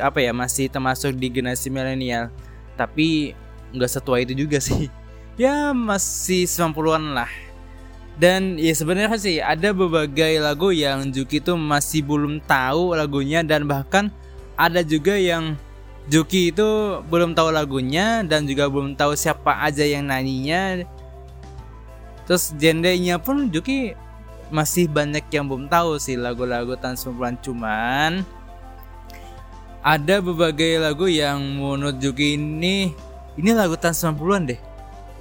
apa 0.04 0.19
ya 0.19 0.36
masih 0.36 0.67
termasuk 0.67 1.15
di 1.15 1.32
generasi 1.32 1.72
milenial. 1.72 2.28
Tapi 2.76 3.32
nggak 3.72 3.91
setua 3.95 4.19
itu 4.19 4.36
juga 4.36 4.60
sih. 4.60 4.91
Ya 5.39 5.72
masih 5.72 6.43
90-an 6.52 7.15
lah. 7.15 7.32
Dan 8.19 8.60
ya 8.60 8.76
sebenarnya 8.76 9.15
sih 9.15 9.39
ada 9.39 9.72
berbagai 9.72 10.36
lagu 10.43 10.76
yang 10.76 11.08
Juki 11.15 11.39
tuh 11.39 11.56
masih 11.56 12.04
belum 12.04 12.43
tahu 12.43 12.91
lagunya 12.91 13.39
dan 13.39 13.63
bahkan 13.63 14.12
ada 14.60 14.84
juga 14.84 15.15
yang 15.15 15.56
Juki 16.10 16.50
itu 16.50 16.65
belum 17.06 17.38
tahu 17.38 17.54
lagunya 17.54 18.26
dan 18.26 18.50
juga 18.50 18.65
belum 18.65 18.98
tahu 18.98 19.13
siapa 19.13 19.62
aja 19.62 19.86
yang 19.86 20.10
nyanyinya. 20.10 20.84
Terus 22.26 22.52
genrenya 22.58 23.22
pun 23.22 23.48
Juki 23.48 23.93
masih 24.50 24.89
banyak 24.89 25.24
yang 25.30 25.45
belum 25.45 25.69
tahu 25.69 26.02
sih 26.02 26.17
lagu-lagu 26.17 26.74
tahun 26.74 26.98
90-an 26.98 27.36
cuman 27.45 28.12
ada 29.86 30.15
berbagai 30.19 30.82
lagu 30.82 31.06
yang 31.06 31.38
menurut 31.38 32.02
Juki 32.02 32.34
ini 32.34 32.89
ini 33.39 33.50
lagu 33.56 33.80
tahun 33.80 34.17
90-an 34.19 34.43
deh. 34.52 34.60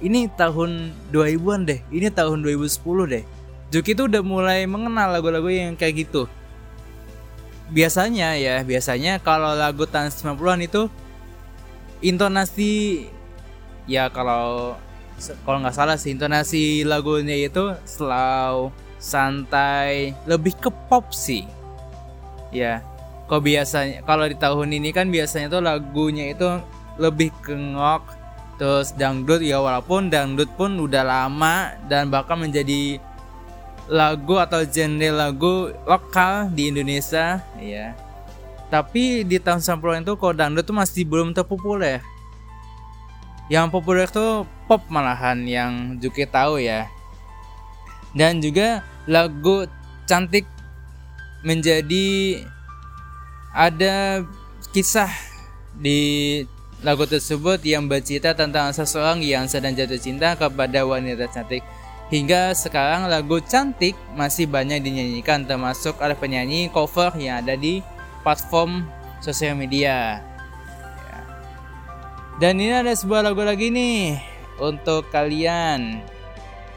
Ini 0.03 0.31
tahun 0.35 0.91
2000-an 1.13 1.61
deh. 1.69 1.79
Ini 1.87 2.07
tahun 2.11 2.43
2010 2.43 3.13
deh. 3.13 3.23
Juki 3.69 3.93
tuh 3.93 4.09
udah 4.09 4.25
mulai 4.25 4.65
mengenal 4.65 5.13
lagu-lagu 5.13 5.47
yang 5.47 5.77
kayak 5.77 6.03
gitu. 6.03 6.25
Biasanya 7.69 8.33
ya, 8.33 8.65
biasanya 8.65 9.21
kalau 9.21 9.53
lagu 9.53 9.85
tahun 9.85 10.09
90-an 10.09 10.65
itu 10.65 10.89
intonasi 12.01 13.05
ya 13.85 14.09
kalau 14.09 14.73
kalau 15.43 15.59
nggak 15.59 15.75
salah 15.75 15.99
sih 15.99 16.15
intonasi 16.15 16.87
lagunya 16.87 17.35
itu 17.35 17.75
slow, 17.83 18.73
santai, 18.97 20.17
lebih 20.25 20.57
ke 20.57 20.73
pop 20.89 21.13
sih. 21.13 21.45
Ya, 22.49 22.81
kok 23.29 23.45
biasanya 23.45 24.01
kalau 24.01 24.25
di 24.25 24.33
tahun 24.33 24.73
ini 24.73 24.89
kan 24.89 25.13
biasanya 25.13 25.53
tuh 25.53 25.61
lagunya 25.61 26.33
itu 26.33 26.49
lebih 26.97 27.29
ke 27.45 27.53
ngok 27.53 28.17
terus 28.59 28.91
dangdut 28.97 29.39
ya 29.39 29.61
walaupun 29.63 30.11
dangdut 30.11 30.51
pun 30.59 30.75
udah 30.75 31.05
lama 31.07 31.79
dan 31.87 32.11
bahkan 32.11 32.35
menjadi 32.35 32.99
lagu 33.89 34.37
atau 34.37 34.61
genre 34.63 35.09
lagu 35.09 35.73
lokal 35.89 36.53
di 36.53 36.69
Indonesia 36.69 37.41
ya 37.57 37.97
tapi 38.69 39.25
di 39.25 39.41
tahun 39.41 39.65
90-an 39.65 40.05
itu 40.05 40.13
kok 40.13 40.37
dangdut 40.37 40.61
tuh 40.61 40.77
masih 40.77 41.01
belum 41.01 41.33
terpopuler. 41.33 42.05
Yang 43.49 43.65
populer 43.73 44.05
tuh 44.05 44.45
pop 44.69 44.85
malahan 44.93 45.41
yang 45.49 45.97
Juki 45.97 46.29
tahu 46.29 46.61
ya. 46.61 46.85
Dan 48.13 48.37
juga 48.45 48.85
lagu 49.09 49.65
cantik 50.05 50.45
menjadi 51.41 52.37
ada 53.57 54.21
kisah 54.69 55.09
di 55.73 56.45
lagu 56.85 57.09
tersebut 57.09 57.65
yang 57.65 57.89
bercerita 57.89 58.37
tentang 58.37 58.69
seseorang 58.69 59.25
yang 59.25 59.49
sedang 59.49 59.73
jatuh 59.73 59.97
cinta 59.97 60.37
kepada 60.37 60.85
wanita 60.85 61.25
cantik. 61.33 61.65
Hingga 62.09 62.57
sekarang 62.57 63.05
lagu 63.05 63.37
cantik 63.37 63.93
masih 64.17 64.49
banyak 64.49 64.81
dinyanyikan 64.81 65.45
termasuk 65.45 65.93
oleh 66.01 66.17
penyanyi 66.17 66.65
cover 66.73 67.13
yang 67.21 67.45
ada 67.45 67.53
di 67.53 67.85
platform 68.25 68.89
sosial 69.21 69.53
media. 69.53 70.17
Ya. 71.05 71.19
Dan 72.41 72.57
ini 72.57 72.73
ada 72.73 72.97
sebuah 72.97 73.29
lagu 73.29 73.45
lagi 73.45 73.69
nih 73.69 74.17
untuk 74.57 75.05
kalian. 75.13 76.01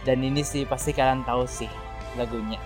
Dan 0.04 0.20
ini 0.20 0.44
sih 0.44 0.68
pasti 0.68 0.92
kalian 0.92 1.24
tahu 1.24 1.48
sih 1.48 1.70
lagunya. 2.20 2.60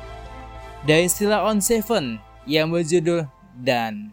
Dari 0.82 1.06
Sila 1.06 1.46
on 1.46 1.62
Seven 1.62 2.18
yang 2.50 2.74
berjudul. 2.74 3.30
Dan 3.56 4.12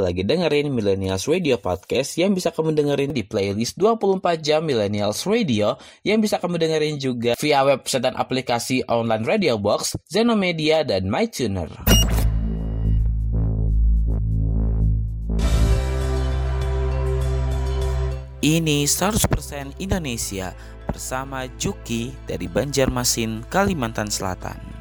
Lagi 0.00 0.26
dengerin 0.26 0.74
Millennials 0.74 1.30
Radio 1.30 1.54
Podcast 1.62 2.18
yang 2.18 2.34
bisa 2.34 2.50
kamu 2.50 2.74
dengerin 2.74 3.14
di 3.14 3.22
playlist 3.22 3.78
24 3.78 4.42
jam 4.42 4.66
Millennials 4.66 5.22
Radio 5.22 5.78
yang 6.02 6.18
bisa 6.18 6.42
kamu 6.42 6.58
dengerin 6.58 6.98
juga 6.98 7.38
via 7.38 7.62
website 7.62 8.02
dan 8.02 8.18
aplikasi 8.18 8.82
online 8.90 9.22
Radio 9.22 9.54
Box, 9.54 9.94
Zenomedia, 10.10 10.82
dan 10.82 11.06
MyTuner. 11.06 11.70
Ini 18.44 18.84
100% 18.84 19.80
Indonesia 19.80 20.52
bersama 20.84 21.48
Juki 21.56 22.12
dari 22.28 22.44
Banjarmasin, 22.44 23.46
Kalimantan 23.48 24.12
Selatan. 24.12 24.73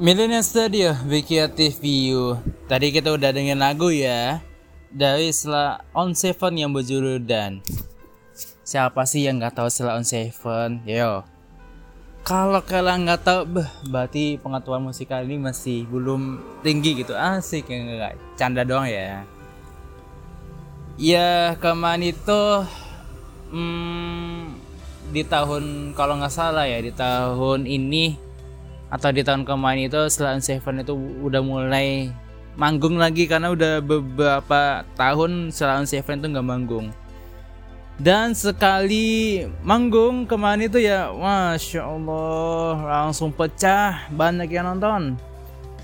Millennial 0.00 0.40
Studio 0.40 0.96
Be 1.04 1.20
Creative 1.20 1.76
View. 1.76 2.32
Tadi 2.64 2.88
kita 2.88 3.12
udah 3.12 3.36
dengerin 3.36 3.60
lagu 3.60 3.92
ya 3.92 4.40
Dari 4.88 5.28
Sela 5.28 5.84
On 5.92 6.16
Seven 6.16 6.56
yang 6.56 6.72
berjudul 6.72 7.20
Dan. 7.20 7.60
Siapa 8.64 9.04
sih 9.04 9.28
yang 9.28 9.36
nggak 9.36 9.60
tahu 9.60 9.68
Sela 9.68 10.00
On 10.00 10.06
Seven? 10.08 10.80
Yo. 10.88 11.20
Kalau 12.24 12.64
kalian 12.64 13.04
nggak 13.04 13.28
tahu, 13.28 13.60
beh, 13.60 13.68
berarti 13.92 14.40
pengetahuan 14.40 14.88
musikal 14.88 15.20
ini 15.20 15.36
masih 15.36 15.84
belum 15.84 16.40
tinggi 16.64 17.04
gitu. 17.04 17.12
Asik 17.12 17.68
ya 17.68 17.84
nggak? 17.84 18.40
Canda 18.40 18.64
doang 18.64 18.88
ya. 18.88 19.28
Ya 20.96 21.60
kemarin 21.60 22.08
itu 22.08 22.42
hmm, 23.52 24.56
Di 25.12 25.28
tahun 25.28 25.92
kalau 25.92 26.16
nggak 26.16 26.32
salah 26.32 26.64
ya 26.64 26.80
Di 26.80 26.92
tahun 26.92 27.64
ini 27.64 28.29
atau 28.90 29.08
di 29.14 29.22
tahun 29.22 29.46
kemarin 29.46 29.86
itu 29.86 30.02
setelah 30.10 30.42
Seven 30.42 30.82
itu 30.82 30.98
udah 31.22 31.38
mulai 31.40 32.10
manggung 32.58 32.98
lagi 32.98 33.30
karena 33.30 33.54
udah 33.54 33.78
beberapa 33.78 34.82
tahun 34.98 35.54
setelah 35.54 35.86
Seven 35.86 36.18
itu 36.18 36.26
nggak 36.34 36.48
manggung. 36.50 36.90
Dan 38.00 38.32
sekali 38.32 39.44
manggung 39.60 40.24
kemarin 40.24 40.66
itu 40.66 40.80
ya 40.80 41.12
masya 41.14 41.84
Allah 41.84 42.74
langsung 42.80 43.30
pecah 43.30 44.10
banyak 44.10 44.50
yang 44.50 44.74
nonton. 44.74 45.20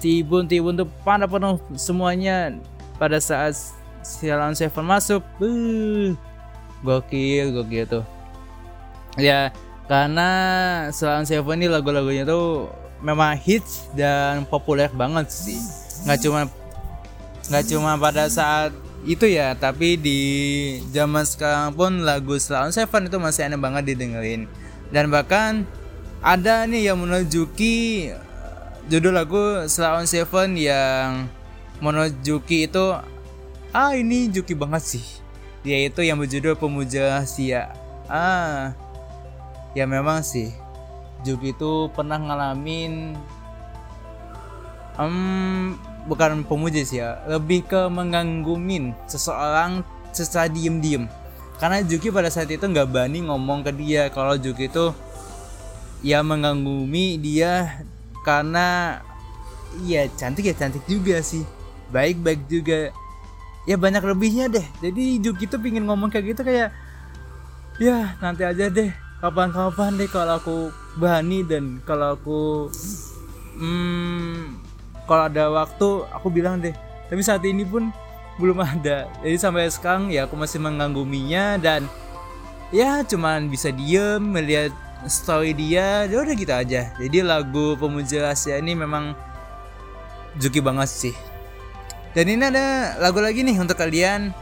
Tibun 0.02 0.48
tibun 0.48 0.76
tuh 0.76 0.88
pada 1.06 1.28
penuh 1.28 1.60
semuanya. 1.78 2.56
Pada 2.96 3.20
saat 3.20 3.52
Silent 4.00 4.56
Seven 4.56 4.88
masuk 4.88 5.20
Buh, 5.36 6.16
gokil 6.80 7.52
gokil 7.52 7.84
tuh. 7.84 8.04
Ya 9.20 9.52
karena 9.84 10.30
Silent 10.96 11.28
Seven 11.28 11.60
ini 11.60 11.68
lagu-lagunya 11.68 12.24
tuh 12.24 12.72
memang 13.00 13.36
hits 13.36 13.88
dan 13.92 14.44
populer 14.48 14.88
banget 14.92 15.28
sih. 15.28 15.60
Nggak 16.06 16.18
cuma 16.24 16.40
nggak 17.46 17.64
cuma 17.70 17.90
pada 18.00 18.26
saat 18.26 18.74
itu 19.06 19.22
ya 19.30 19.54
tapi 19.54 19.94
di 19.94 20.20
zaman 20.90 21.22
sekarang 21.22 21.78
pun 21.78 22.02
lagu 22.02 22.34
Selawan 22.40 22.74
Seven 22.74 23.06
itu 23.06 23.16
masih 23.20 23.52
enak 23.52 23.60
banget 23.60 23.82
didengerin. 23.94 24.50
Dan 24.90 25.10
bahkan 25.10 25.66
ada 26.24 26.66
nih 26.66 26.90
yang 26.92 26.98
menujuki 26.98 28.10
judul 28.90 29.14
lagu 29.14 29.66
Selawan 29.70 30.08
Seven 30.08 30.58
yang 30.58 31.30
menujuki 31.78 32.66
itu 32.66 32.96
ah 33.70 33.92
ini 33.92 34.32
Juki 34.32 34.56
banget 34.56 34.98
sih. 34.98 35.06
Yaitu 35.66 36.06
yang 36.06 36.18
berjudul 36.18 36.54
Pemuja 36.54 37.26
Sia 37.26 37.74
ah 38.06 38.70
ya 39.74 39.84
memang 39.84 40.22
sih 40.22 40.54
Juki 41.26 41.50
itu 41.50 41.90
pernah 41.90 42.22
ngalamin 42.22 43.18
um, 44.94 45.74
bukan 46.06 46.46
pemuja 46.46 46.86
sih 46.86 47.02
ya 47.02 47.18
lebih 47.26 47.66
ke 47.66 47.90
menganggumin 47.90 48.94
seseorang 49.10 49.82
secara 50.14 50.46
diem-diem. 50.46 51.10
Karena 51.58 51.82
Juki 51.82 52.12
pada 52.14 52.30
saat 52.30 52.52
itu 52.52 52.62
nggak 52.62 52.88
berani 52.88 53.26
ngomong 53.26 53.64
ke 53.66 53.72
dia. 53.74 54.08
Kalau 54.12 54.38
Juki 54.38 54.70
itu 54.70 54.92
ya 56.04 56.22
menggangumi 56.22 57.18
dia 57.18 57.82
karena 58.22 59.00
iya 59.82 60.06
cantik 60.14 60.46
ya 60.46 60.54
cantik 60.54 60.84
juga 60.86 61.18
sih 61.20 61.42
baik-baik 61.90 62.46
juga. 62.46 62.94
Ya 63.66 63.74
banyak 63.74 64.04
lebihnya 64.04 64.46
deh. 64.46 64.66
Jadi 64.78 65.18
Juki 65.18 65.50
tuh 65.50 65.58
pingin 65.58 65.82
ngomong 65.90 66.06
kayak 66.12 66.36
gitu 66.36 66.46
kayak 66.46 66.70
ya 67.82 68.16
nanti 68.22 68.46
aja 68.46 68.72
deh 68.72 69.05
kapan-kapan 69.20 69.96
deh 69.96 70.10
kalau 70.12 70.36
aku 70.36 70.58
berani 71.00 71.40
dan 71.40 71.80
kalau 71.88 72.16
aku 72.16 72.68
hmm, 73.56 74.60
kalau 75.08 75.22
ada 75.28 75.48
waktu 75.48 75.88
aku 76.12 76.28
bilang 76.28 76.60
deh. 76.60 76.74
Tapi 77.06 77.22
saat 77.22 77.44
ini 77.46 77.62
pun 77.62 77.88
belum 78.36 78.60
ada. 78.60 79.08
Jadi 79.24 79.36
sampai 79.38 79.70
sekarang 79.72 80.12
ya 80.12 80.28
aku 80.28 80.36
masih 80.36 80.60
mengangguminya 80.60 81.56
dan 81.56 81.88
ya 82.74 83.00
cuman 83.06 83.48
bisa 83.48 83.70
diem 83.72 84.20
melihat 84.20 84.74
story 85.06 85.54
dia 85.54 86.04
ya 86.04 86.16
udah 86.20 86.34
gitu 86.36 86.52
aja. 86.52 86.92
Jadi 86.98 87.18
lagu 87.24 87.78
pemuja 87.80 88.28
Asia 88.28 88.60
ini 88.60 88.76
memang 88.76 89.16
Juki 90.36 90.60
banget 90.60 90.92
sih. 90.92 91.16
Dan 92.12 92.28
ini 92.28 92.44
ada 92.44 92.96
lagu 93.00 93.24
lagi 93.24 93.40
nih 93.40 93.56
untuk 93.56 93.80
kalian. 93.80 94.36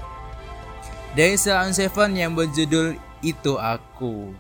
Dari 1.14 1.38
Sound 1.38 1.78
Seven 1.78 2.18
yang 2.18 2.34
berjudul 2.34 2.98
Itu 3.22 3.54
Aku 3.54 4.34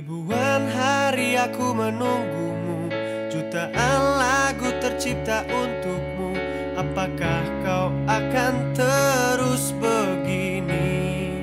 Ribuan 0.00 0.64
hari 0.72 1.36
aku 1.36 1.76
menunggumu. 1.76 2.88
Jutaan 3.28 4.00
lagu 4.16 4.72
tercipta 4.80 5.44
untukmu. 5.44 6.32
Apakah 6.72 7.44
kau 7.60 7.92
akan 8.08 8.72
terus 8.72 9.76
begini? 9.76 11.36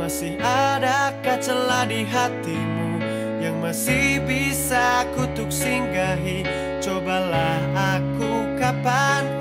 Masih 0.00 0.40
adakah 0.40 1.36
celah 1.44 1.84
di 1.92 2.08
hatimu 2.08 3.04
Yang 3.44 3.56
masih 3.60 4.08
bisa 4.24 5.04
kutuk 5.12 5.52
singgahi? 5.52 6.48
Cobalah 6.80 7.60
aku 8.00 8.56
kapan 8.56 9.33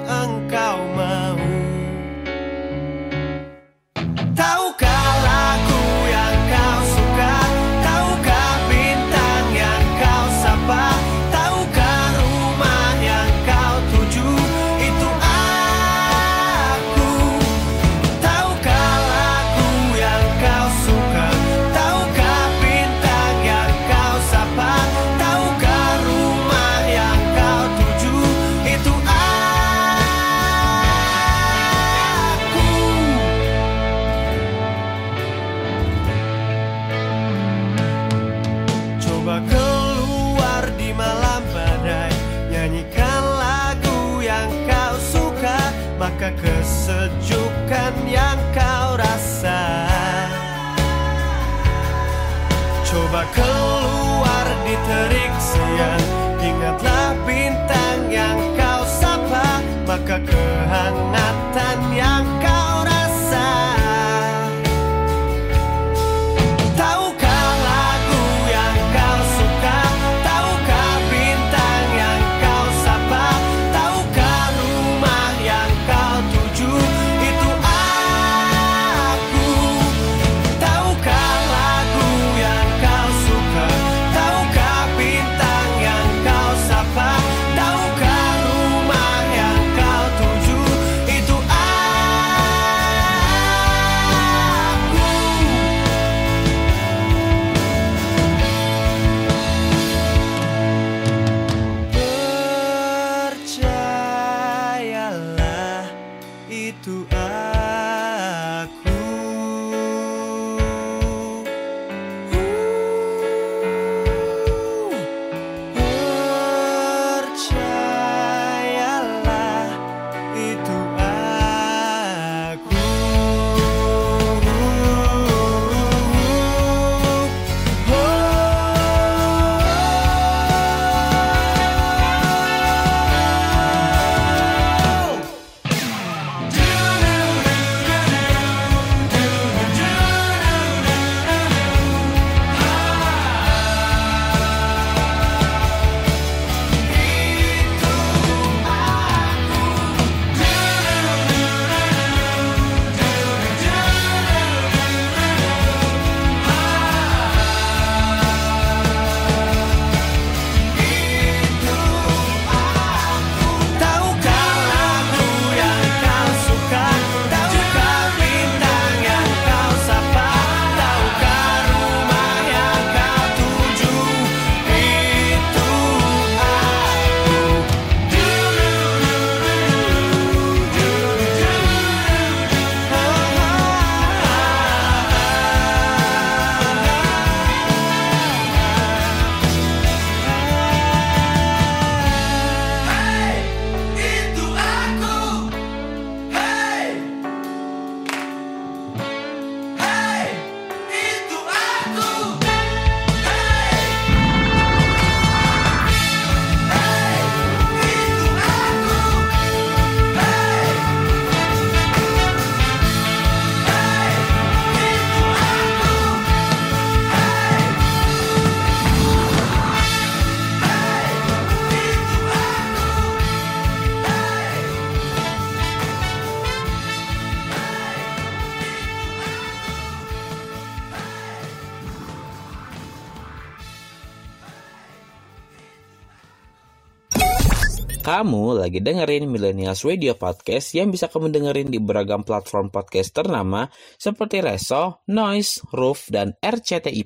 lagi 238.74 238.90
dengerin 238.90 239.30
Millennials 239.30 239.86
Radio 239.86 240.18
Podcast 240.18 240.74
yang 240.74 240.90
bisa 240.90 241.06
kamu 241.06 241.30
dengerin 241.30 241.70
di 241.70 241.78
beragam 241.78 242.26
platform 242.26 242.74
podcast 242.74 243.14
ternama 243.14 243.70
seperti 244.02 244.42
Reso, 244.42 245.06
Noise, 245.06 245.62
Roof, 245.78 246.10
dan 246.10 246.34
RCTI+. 246.42 247.06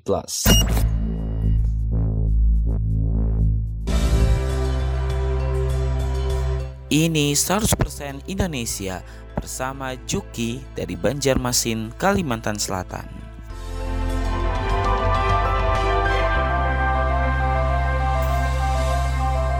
Ini 6.88 7.36
100% 7.36 8.32
Indonesia 8.32 9.04
bersama 9.36 9.92
Juki 10.08 10.64
dari 10.72 10.96
Banjarmasin, 10.96 11.92
Kalimantan 12.00 12.56
Selatan. 12.56 13.27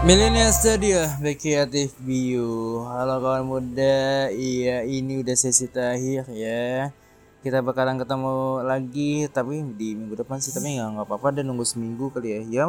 Millennial 0.06 0.54
Studio 0.54 1.10
Creative 1.18 1.90
Bio 2.06 2.86
Halo 2.86 3.18
kawan 3.18 3.42
muda 3.50 4.30
Iya 4.30 4.86
ini 4.86 5.26
udah 5.26 5.34
sesi 5.34 5.66
terakhir 5.66 6.30
ya. 6.30 6.94
Kita 7.42 7.66
bakalan 7.66 7.98
ketemu 7.98 8.62
lagi 8.62 9.26
Tapi 9.26 9.58
di 9.74 9.98
minggu 9.98 10.22
depan 10.22 10.38
sih 10.38 10.54
Tapi 10.54 10.78
nggak 10.78 11.02
apa-apa 11.02 11.34
dan 11.34 11.50
nunggu 11.50 11.66
seminggu 11.66 12.14
kali 12.14 12.30
ya. 12.30 12.40
Ya 12.46 12.64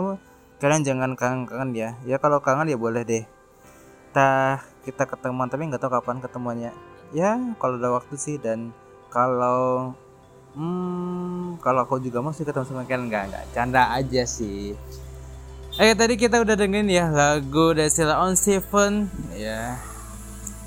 kalian 0.58 0.82
jangan 0.82 1.14
kangen-kangen 1.14 1.78
ya. 1.78 1.90
Ya 2.02 2.18
kalau 2.18 2.42
kangen 2.42 2.74
ya 2.74 2.82
boleh 2.82 3.06
deh. 3.06 3.22
Kita 4.10 4.58
kita 4.90 5.06
ketemuan 5.06 5.54
tapi 5.54 5.70
nggak 5.70 5.86
tahu 5.86 6.02
kapan 6.02 6.26
ketemuannya. 6.26 6.74
Ya 7.14 7.38
kalau 7.62 7.78
ada 7.78 7.94
waktu 7.94 8.18
sih 8.18 8.42
Dan 8.42 8.74
kalau 9.14 9.94
Hmm, 10.58 11.62
kalau 11.62 11.86
aku 11.86 12.02
juga 12.02 12.26
mau 12.26 12.34
sih 12.34 12.42
ketemu 12.42 12.66
sama 12.66 12.90
kalian. 12.90 13.06
Nggak 13.06 13.24
nggak 13.30 13.46
canda 13.54 13.94
aja 13.94 14.26
sih. 14.26 14.74
Oke 15.80 15.96
tadi 15.96 16.20
kita 16.20 16.44
udah 16.44 16.60
dengerin 16.60 16.92
ya 16.92 17.08
lagu 17.08 17.72
dari 17.72 17.88
Sheila 17.88 18.20
on 18.20 18.36
Seven 18.36 19.08
ya 19.32 19.80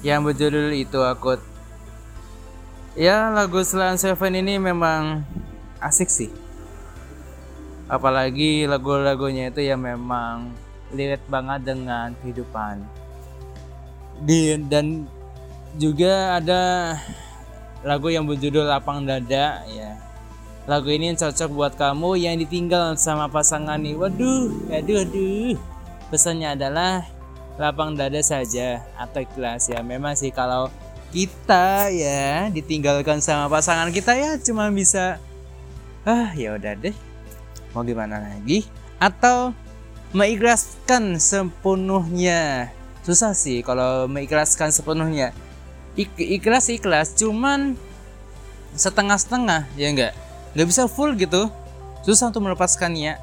yang 0.00 0.24
berjudul 0.24 0.72
itu 0.72 1.04
akut. 1.04 1.36
Ya 2.96 3.28
lagu 3.28 3.60
Sheila 3.60 3.92
on 3.92 4.00
Seven 4.00 4.32
ini 4.40 4.56
memang 4.56 5.20
asik 5.84 6.08
sih. 6.08 6.32
Apalagi 7.92 8.64
lagu-lagunya 8.64 9.52
itu 9.52 9.60
ya 9.60 9.76
memang 9.76 10.56
relate 10.96 11.28
banget 11.28 11.60
dengan 11.60 12.16
kehidupan. 12.24 12.80
Di, 14.24 14.56
dan 14.64 15.04
juga 15.76 16.40
ada 16.40 16.96
lagu 17.84 18.08
yang 18.08 18.24
berjudul 18.24 18.64
Lapang 18.64 19.04
Dada 19.04 19.60
ya. 19.68 19.92
Lagu 20.62 20.94
ini 20.94 21.10
cocok 21.18 21.50
buat 21.50 21.74
kamu 21.74 22.22
yang 22.22 22.38
ditinggal 22.38 22.94
sama 22.94 23.26
pasangan 23.26 23.82
nih. 23.82 23.98
Waduh, 23.98 24.70
aduh, 24.70 25.02
aduh. 25.02 25.58
Pesannya 26.06 26.54
adalah 26.54 27.02
lapang 27.58 27.98
dada 27.98 28.22
saja 28.22 28.78
atau 28.94 29.26
ikhlas 29.26 29.66
ya. 29.66 29.82
Memang 29.82 30.14
sih 30.14 30.30
kalau 30.30 30.70
kita 31.10 31.90
ya 31.90 32.46
ditinggalkan 32.54 33.18
sama 33.18 33.50
pasangan 33.50 33.92
kita 33.92 34.16
ya 34.16 34.40
cuma 34.40 34.70
bisa 34.70 35.18
ah 36.06 36.30
ya 36.38 36.54
udah 36.54 36.78
deh. 36.78 36.94
Mau 37.74 37.82
gimana 37.82 38.22
lagi? 38.22 38.62
Atau 39.02 39.50
mengikhlaskan 40.14 41.18
sepenuhnya. 41.18 42.70
Susah 43.02 43.34
sih 43.34 43.66
kalau 43.66 44.06
mengikhlaskan 44.06 44.70
sepenuhnya. 44.70 45.34
Ik 45.98 46.14
ikhlas 46.16 46.70
ikhlas 46.70 47.18
cuman 47.18 47.74
setengah-setengah 48.78 49.68
ya 49.76 49.90
enggak 49.90 50.21
nggak 50.52 50.68
bisa 50.68 50.88
full 50.88 51.14
gitu. 51.16 51.48
Susah 52.02 52.32
untuk 52.32 52.44
melepaskannya. 52.44 53.16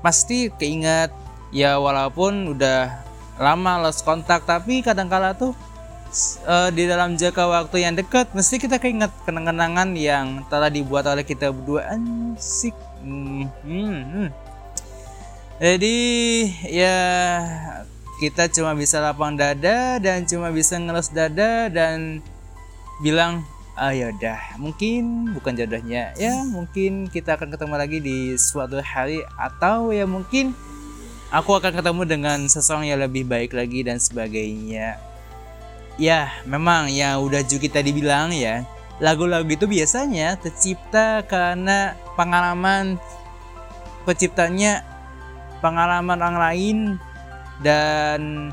Pasti 0.00 0.50
keinget 0.54 1.12
ya 1.52 1.76
walaupun 1.78 2.56
udah 2.56 3.04
lama 3.36 3.88
lost 3.88 4.02
kontak 4.08 4.44
tapi 4.48 4.80
kadang-kala 4.80 5.36
tuh 5.36 5.52
eh, 6.48 6.70
di 6.72 6.88
dalam 6.88 7.14
jangka 7.16 7.44
waktu 7.44 7.84
yang 7.84 7.94
dekat 7.94 8.32
mesti 8.32 8.56
kita 8.56 8.80
keinget 8.80 9.12
kenang-kenangan 9.28 9.92
yang 9.94 10.42
telah 10.48 10.72
dibuat 10.72 11.06
oleh 11.06 11.22
kita 11.22 11.52
berdua. 11.52 11.92
Ansik 11.92 12.74
Hmm, 13.02 13.50
hmm, 13.66 13.98
hmm. 14.14 14.28
jadi 15.58 15.98
ya 16.70 16.98
kita 18.22 18.46
cuma 18.54 18.78
bisa 18.78 19.02
lapang 19.02 19.34
dada 19.34 19.98
dan 19.98 20.22
cuma 20.22 20.54
bisa 20.54 20.78
ngelus 20.78 21.10
dada 21.10 21.66
dan 21.66 22.22
bilang 23.02 23.42
ah 23.82 23.90
yaudah 23.90 24.38
mungkin 24.62 25.34
bukan 25.34 25.58
jodohnya. 25.58 26.14
Ya 26.14 26.46
mungkin 26.46 27.10
kita 27.10 27.34
akan 27.34 27.50
ketemu 27.50 27.74
lagi 27.74 27.98
di 27.98 28.38
suatu 28.38 28.78
hari 28.78 29.26
atau 29.34 29.90
ya 29.90 30.06
mungkin 30.06 30.54
aku 31.34 31.58
akan 31.58 31.74
ketemu 31.74 32.02
dengan 32.06 32.38
seseorang 32.46 32.86
yang 32.86 33.02
lebih 33.02 33.26
baik 33.26 33.50
lagi 33.50 33.82
dan 33.82 33.98
sebagainya. 33.98 35.02
Ya 35.98 36.30
memang 36.46 36.94
yang 36.94 37.26
udah 37.26 37.42
Juki 37.42 37.66
tadi 37.66 37.90
bilang 37.90 38.30
ya 38.30 38.62
lagu-lagu 39.02 39.50
itu 39.50 39.66
biasanya 39.66 40.38
tercipta 40.38 41.26
karena 41.26 41.98
pengalaman 42.14 43.02
penciptanya 44.06 44.86
pengalaman 45.58 46.22
orang 46.22 46.38
lain 46.38 46.78
dan 47.66 48.50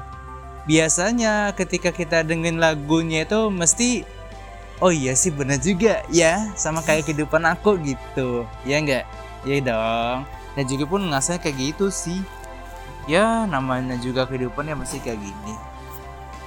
biasanya 0.66 1.54
ketika 1.54 1.94
kita 1.94 2.26
dengerin 2.26 2.58
lagunya 2.58 3.30
itu 3.30 3.54
mesti 3.54 4.19
oh 4.80 4.92
iya 4.92 5.16
sih 5.16 5.32
bener 5.32 5.60
juga 5.60 6.04
ya 6.12 6.52
sama 6.56 6.84
kayak 6.84 7.08
kehidupan 7.08 7.44
aku 7.48 7.80
gitu. 7.84 8.48
Ya 8.64 8.80
enggak 8.80 9.06
ya 9.48 9.58
dong. 9.64 10.28
Dan 10.58 10.64
juga 10.68 10.84
pun 10.90 11.02
ngasanya 11.08 11.40
kayak 11.40 11.58
gitu 11.60 11.88
sih. 11.92 12.20
Ya 13.08 13.48
namanya 13.48 13.96
juga 14.00 14.28
kehidupan 14.28 14.68
ya 14.68 14.76
masih 14.76 15.00
kayak 15.00 15.20
gini. 15.20 15.54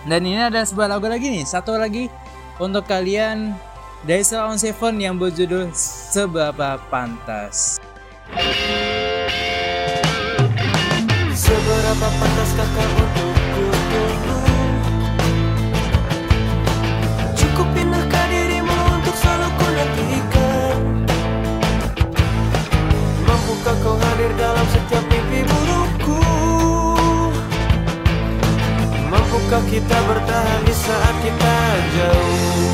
Dan 0.03 0.27
ini 0.27 0.41
ada 0.43 0.67
sebuah 0.67 0.91
lagu 0.91 1.07
lagi 1.07 1.31
nih 1.31 1.47
satu 1.47 1.79
lagi 1.79 2.11
untuk 2.59 2.85
kalian. 2.89 3.55
Dari 4.03 4.27
Salon 4.27 4.59
Seven 4.59 4.99
yang 4.99 5.15
berjudul 5.15 5.71
Seberapa 5.79 6.75
Pantas. 6.91 7.79
Seberapa 11.39 12.09
pantas 12.19 12.51
kakak 12.59 12.89
untuk 12.99 13.32
Mampukah 29.53 29.69
kita 29.69 29.99
bertahan 30.09 30.61
di 30.65 30.73
saat 30.73 31.17
kita 31.21 31.57
jauh. 31.93 32.73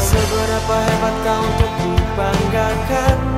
Seberapa 0.00 0.76
hebat 0.80 1.16
kau 1.28 1.44
untuk 1.44 1.72
kubanggakan 1.76 3.35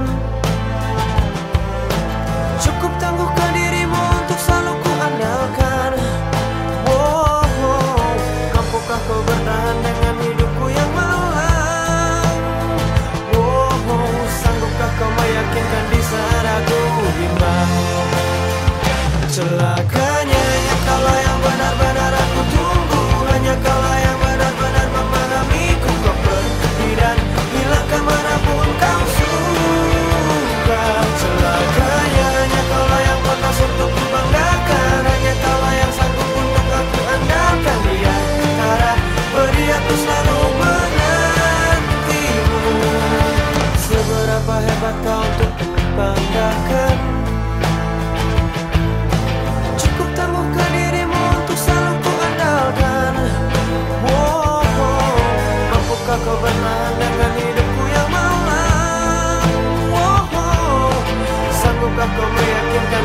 meyakinkan 62.88 63.04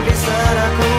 di 0.79 0.92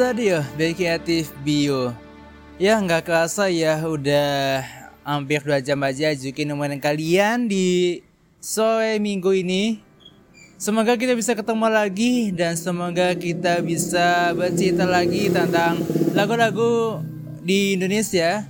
Dari 0.00 0.72
Kreatif 0.72 1.28
Bio. 1.44 1.92
Ya 2.56 2.80
nggak 2.80 3.04
kerasa 3.04 3.52
ya 3.52 3.76
udah 3.84 4.64
hampir 5.04 5.44
2 5.44 5.60
jam 5.60 5.76
aja 5.84 6.16
Juki 6.16 6.48
nemenin 6.48 6.80
kalian 6.80 7.44
di 7.44 8.00
sore 8.40 8.96
minggu 8.96 9.28
ini. 9.36 9.84
Semoga 10.56 10.96
kita 10.96 11.12
bisa 11.12 11.36
ketemu 11.36 11.68
lagi 11.68 12.32
dan 12.32 12.56
semoga 12.56 13.12
kita 13.12 13.60
bisa 13.60 14.32
bercerita 14.32 14.88
lagi 14.88 15.28
tentang 15.28 15.84
lagu-lagu 16.16 17.04
di 17.44 17.76
Indonesia. 17.76 18.48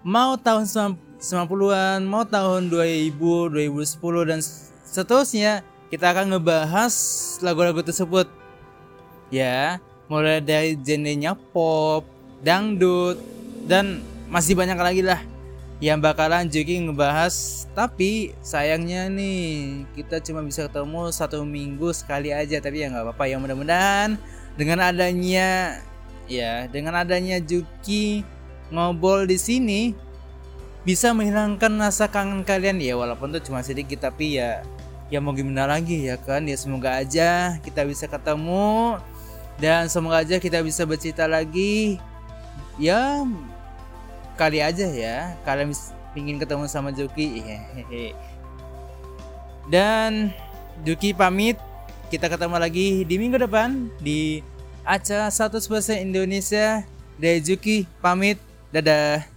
Mau 0.00 0.40
tahun 0.40 0.64
90-an, 1.20 2.08
mau 2.08 2.24
tahun 2.24 2.72
2000, 2.72 3.52
2010 3.52 4.28
dan 4.32 4.40
seterusnya 4.88 5.60
Kita 5.92 6.08
akan 6.08 6.32
ngebahas 6.32 6.94
lagu-lagu 7.44 7.84
tersebut. 7.84 8.24
Ya 9.28 9.76
mulai 10.12 10.44
dari 10.44 10.76
genrenya 10.76 11.32
pop, 11.32 12.04
dangdut 12.44 13.16
dan 13.64 14.04
masih 14.28 14.52
banyak 14.52 14.76
lagi 14.76 15.00
lah 15.00 15.24
yang 15.80 16.04
bakalan 16.04 16.52
Juki 16.52 16.84
ngebahas. 16.84 17.64
Tapi 17.72 18.36
sayangnya 18.44 19.08
nih 19.08 19.88
kita 19.96 20.20
cuma 20.20 20.44
bisa 20.44 20.68
ketemu 20.68 21.08
satu 21.08 21.48
minggu 21.48 21.96
sekali 21.96 22.28
aja. 22.28 22.60
Tapi 22.60 22.84
ya 22.84 22.92
nggak 22.92 23.08
apa-apa 23.08 23.24
ya 23.24 23.40
mudah-mudahan 23.40 24.20
dengan 24.60 24.84
adanya 24.84 25.80
ya 26.28 26.68
dengan 26.68 27.00
adanya 27.00 27.40
Juki 27.40 28.20
ngobrol 28.68 29.24
di 29.24 29.40
sini 29.40 29.96
bisa 30.84 31.16
menghilangkan 31.16 31.72
rasa 31.80 32.04
kangen 32.12 32.44
kalian. 32.44 32.84
Ya 32.84 33.00
walaupun 33.00 33.32
tuh 33.32 33.40
cuma 33.40 33.64
sedikit 33.64 34.04
tapi 34.12 34.36
ya 34.36 34.60
ya 35.08 35.24
mau 35.24 35.32
gimana 35.32 35.64
lagi 35.64 36.04
ya 36.04 36.20
kan? 36.20 36.44
Ya 36.44 36.60
semoga 36.60 37.00
aja 37.00 37.56
kita 37.64 37.88
bisa 37.88 38.04
ketemu 38.04 39.00
Dan 39.56 39.88
semoga 39.88 40.20
aja 40.20 40.36
kita 40.36 40.60
bisa 40.60 40.84
bercerita 40.84 41.24
lagi. 41.24 41.98
Ya 42.76 43.24
kali 44.36 44.60
aja 44.60 44.86
ya. 44.88 45.36
Kalian 45.44 45.72
pingin 46.12 46.36
ketemu 46.36 46.68
sama 46.68 46.92
Juki. 46.92 47.40
Dan 49.68 50.32
Juki 50.84 51.16
pamit. 51.16 51.56
Kita 52.12 52.28
ketemu 52.28 52.60
lagi 52.60 53.08
di 53.08 53.16
minggu 53.16 53.40
depan 53.40 53.88
di 53.96 54.44
acara 54.84 55.32
100% 55.32 55.64
Indonesia. 56.04 56.84
Dari 57.16 57.40
Juki 57.40 57.88
pamit. 58.04 58.36
Dadah. 58.68 59.31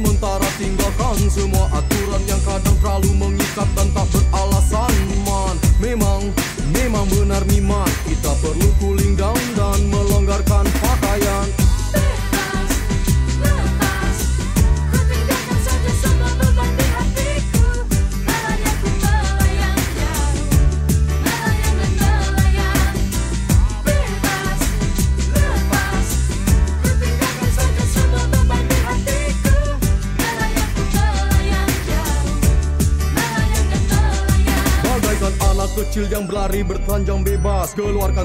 Sementara 0.00 0.48
tinggalkan 0.56 1.28
semua 1.28 1.68
aturan 1.76 2.24
Yang 2.24 2.40
kadang 2.48 2.76
terlalu 2.80 3.12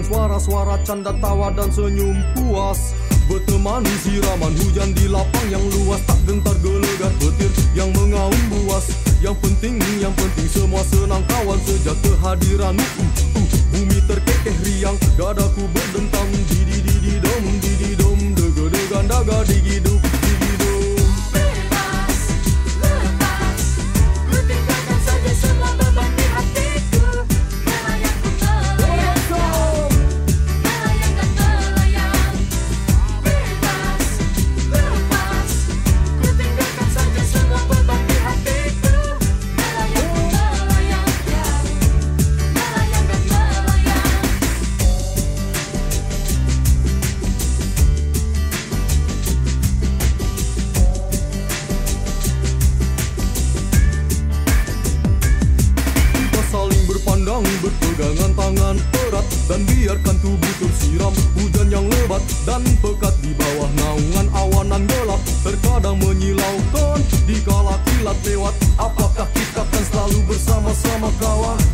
suara-suara 0.03 0.81
canda 0.83 1.13
tawa 1.21 1.53
dan 1.53 1.71
senyum 1.71 2.17
puas. 2.35 2.91
Bertemani 3.25 3.89
siraman 4.05 4.53
hujan 4.61 4.93
di 4.93 5.09
lapang 5.09 5.49
yang 5.49 5.65
luas 5.65 5.97
Tak 6.05 6.21
gentar 6.29 6.53
gelegar 6.61 7.09
petir 7.17 7.49
yang 7.73 7.89
mengaum 7.97 8.37
buas. 8.53 8.93
Yang 9.17 9.41
penting, 9.41 9.81
yang 9.97 10.13
penting 10.13 10.45
semua 10.45 10.85
senang 10.85 11.25
kawan 11.25 11.57
Sejak 11.65 11.97
kehadiranmu 12.05 12.85
uh, 12.85 13.41
uh, 13.41 13.47
Bumi 13.73 13.97
terkekeh 14.05 14.53
riang 14.61 14.93
Dadaku 15.17 15.65
berdentang 15.73 16.29
Didi 16.53 16.85
didi 16.85 17.17
dom 17.17 17.45
didi 17.57 17.97
dom. 17.97 18.19
Dega 18.37 18.65
degan 18.69 19.05
daga 19.09 19.41
digiduk 19.49 20.14
Menyilaukan 65.99 66.99
di 67.25 67.37
kala 67.43 67.79
kilat 67.87 68.17
lewat 68.27 68.55
Apakah 68.75 69.27
kita 69.31 69.63
akan 69.63 69.83
selalu 69.87 70.19
bersama-sama 70.27 71.09
kawan 71.19 71.64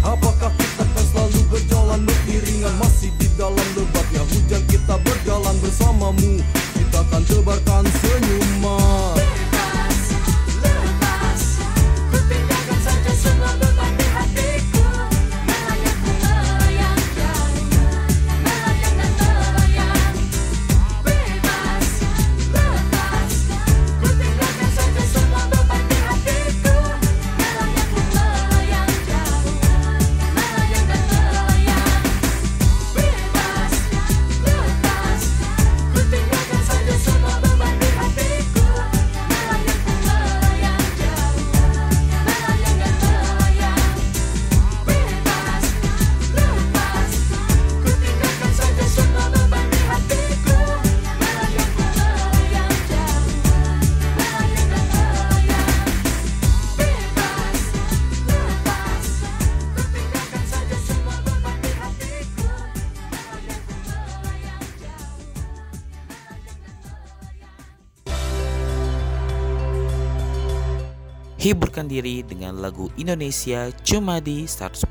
dengan 72.02 72.58
lagu 72.58 72.89
Indonesia 72.97 73.70
cuma 73.86 74.18
di 74.18 74.49
100% 74.49 74.82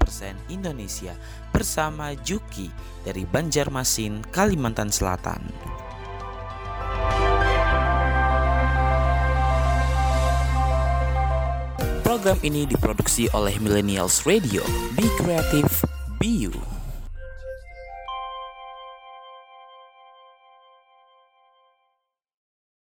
Indonesia 0.46 1.18
bersama 1.50 2.14
Juki 2.14 2.70
dari 3.02 3.26
Banjarmasin, 3.26 4.22
Kalimantan 4.30 4.94
Selatan. 4.94 5.42
Program 12.06 12.38
ini 12.46 12.66
diproduksi 12.70 13.26
oleh 13.34 13.58
Millennials 13.58 14.22
Radio. 14.22 14.62
Be 14.94 15.06
creative, 15.18 15.70
be 16.22 16.46
you. 16.46 16.69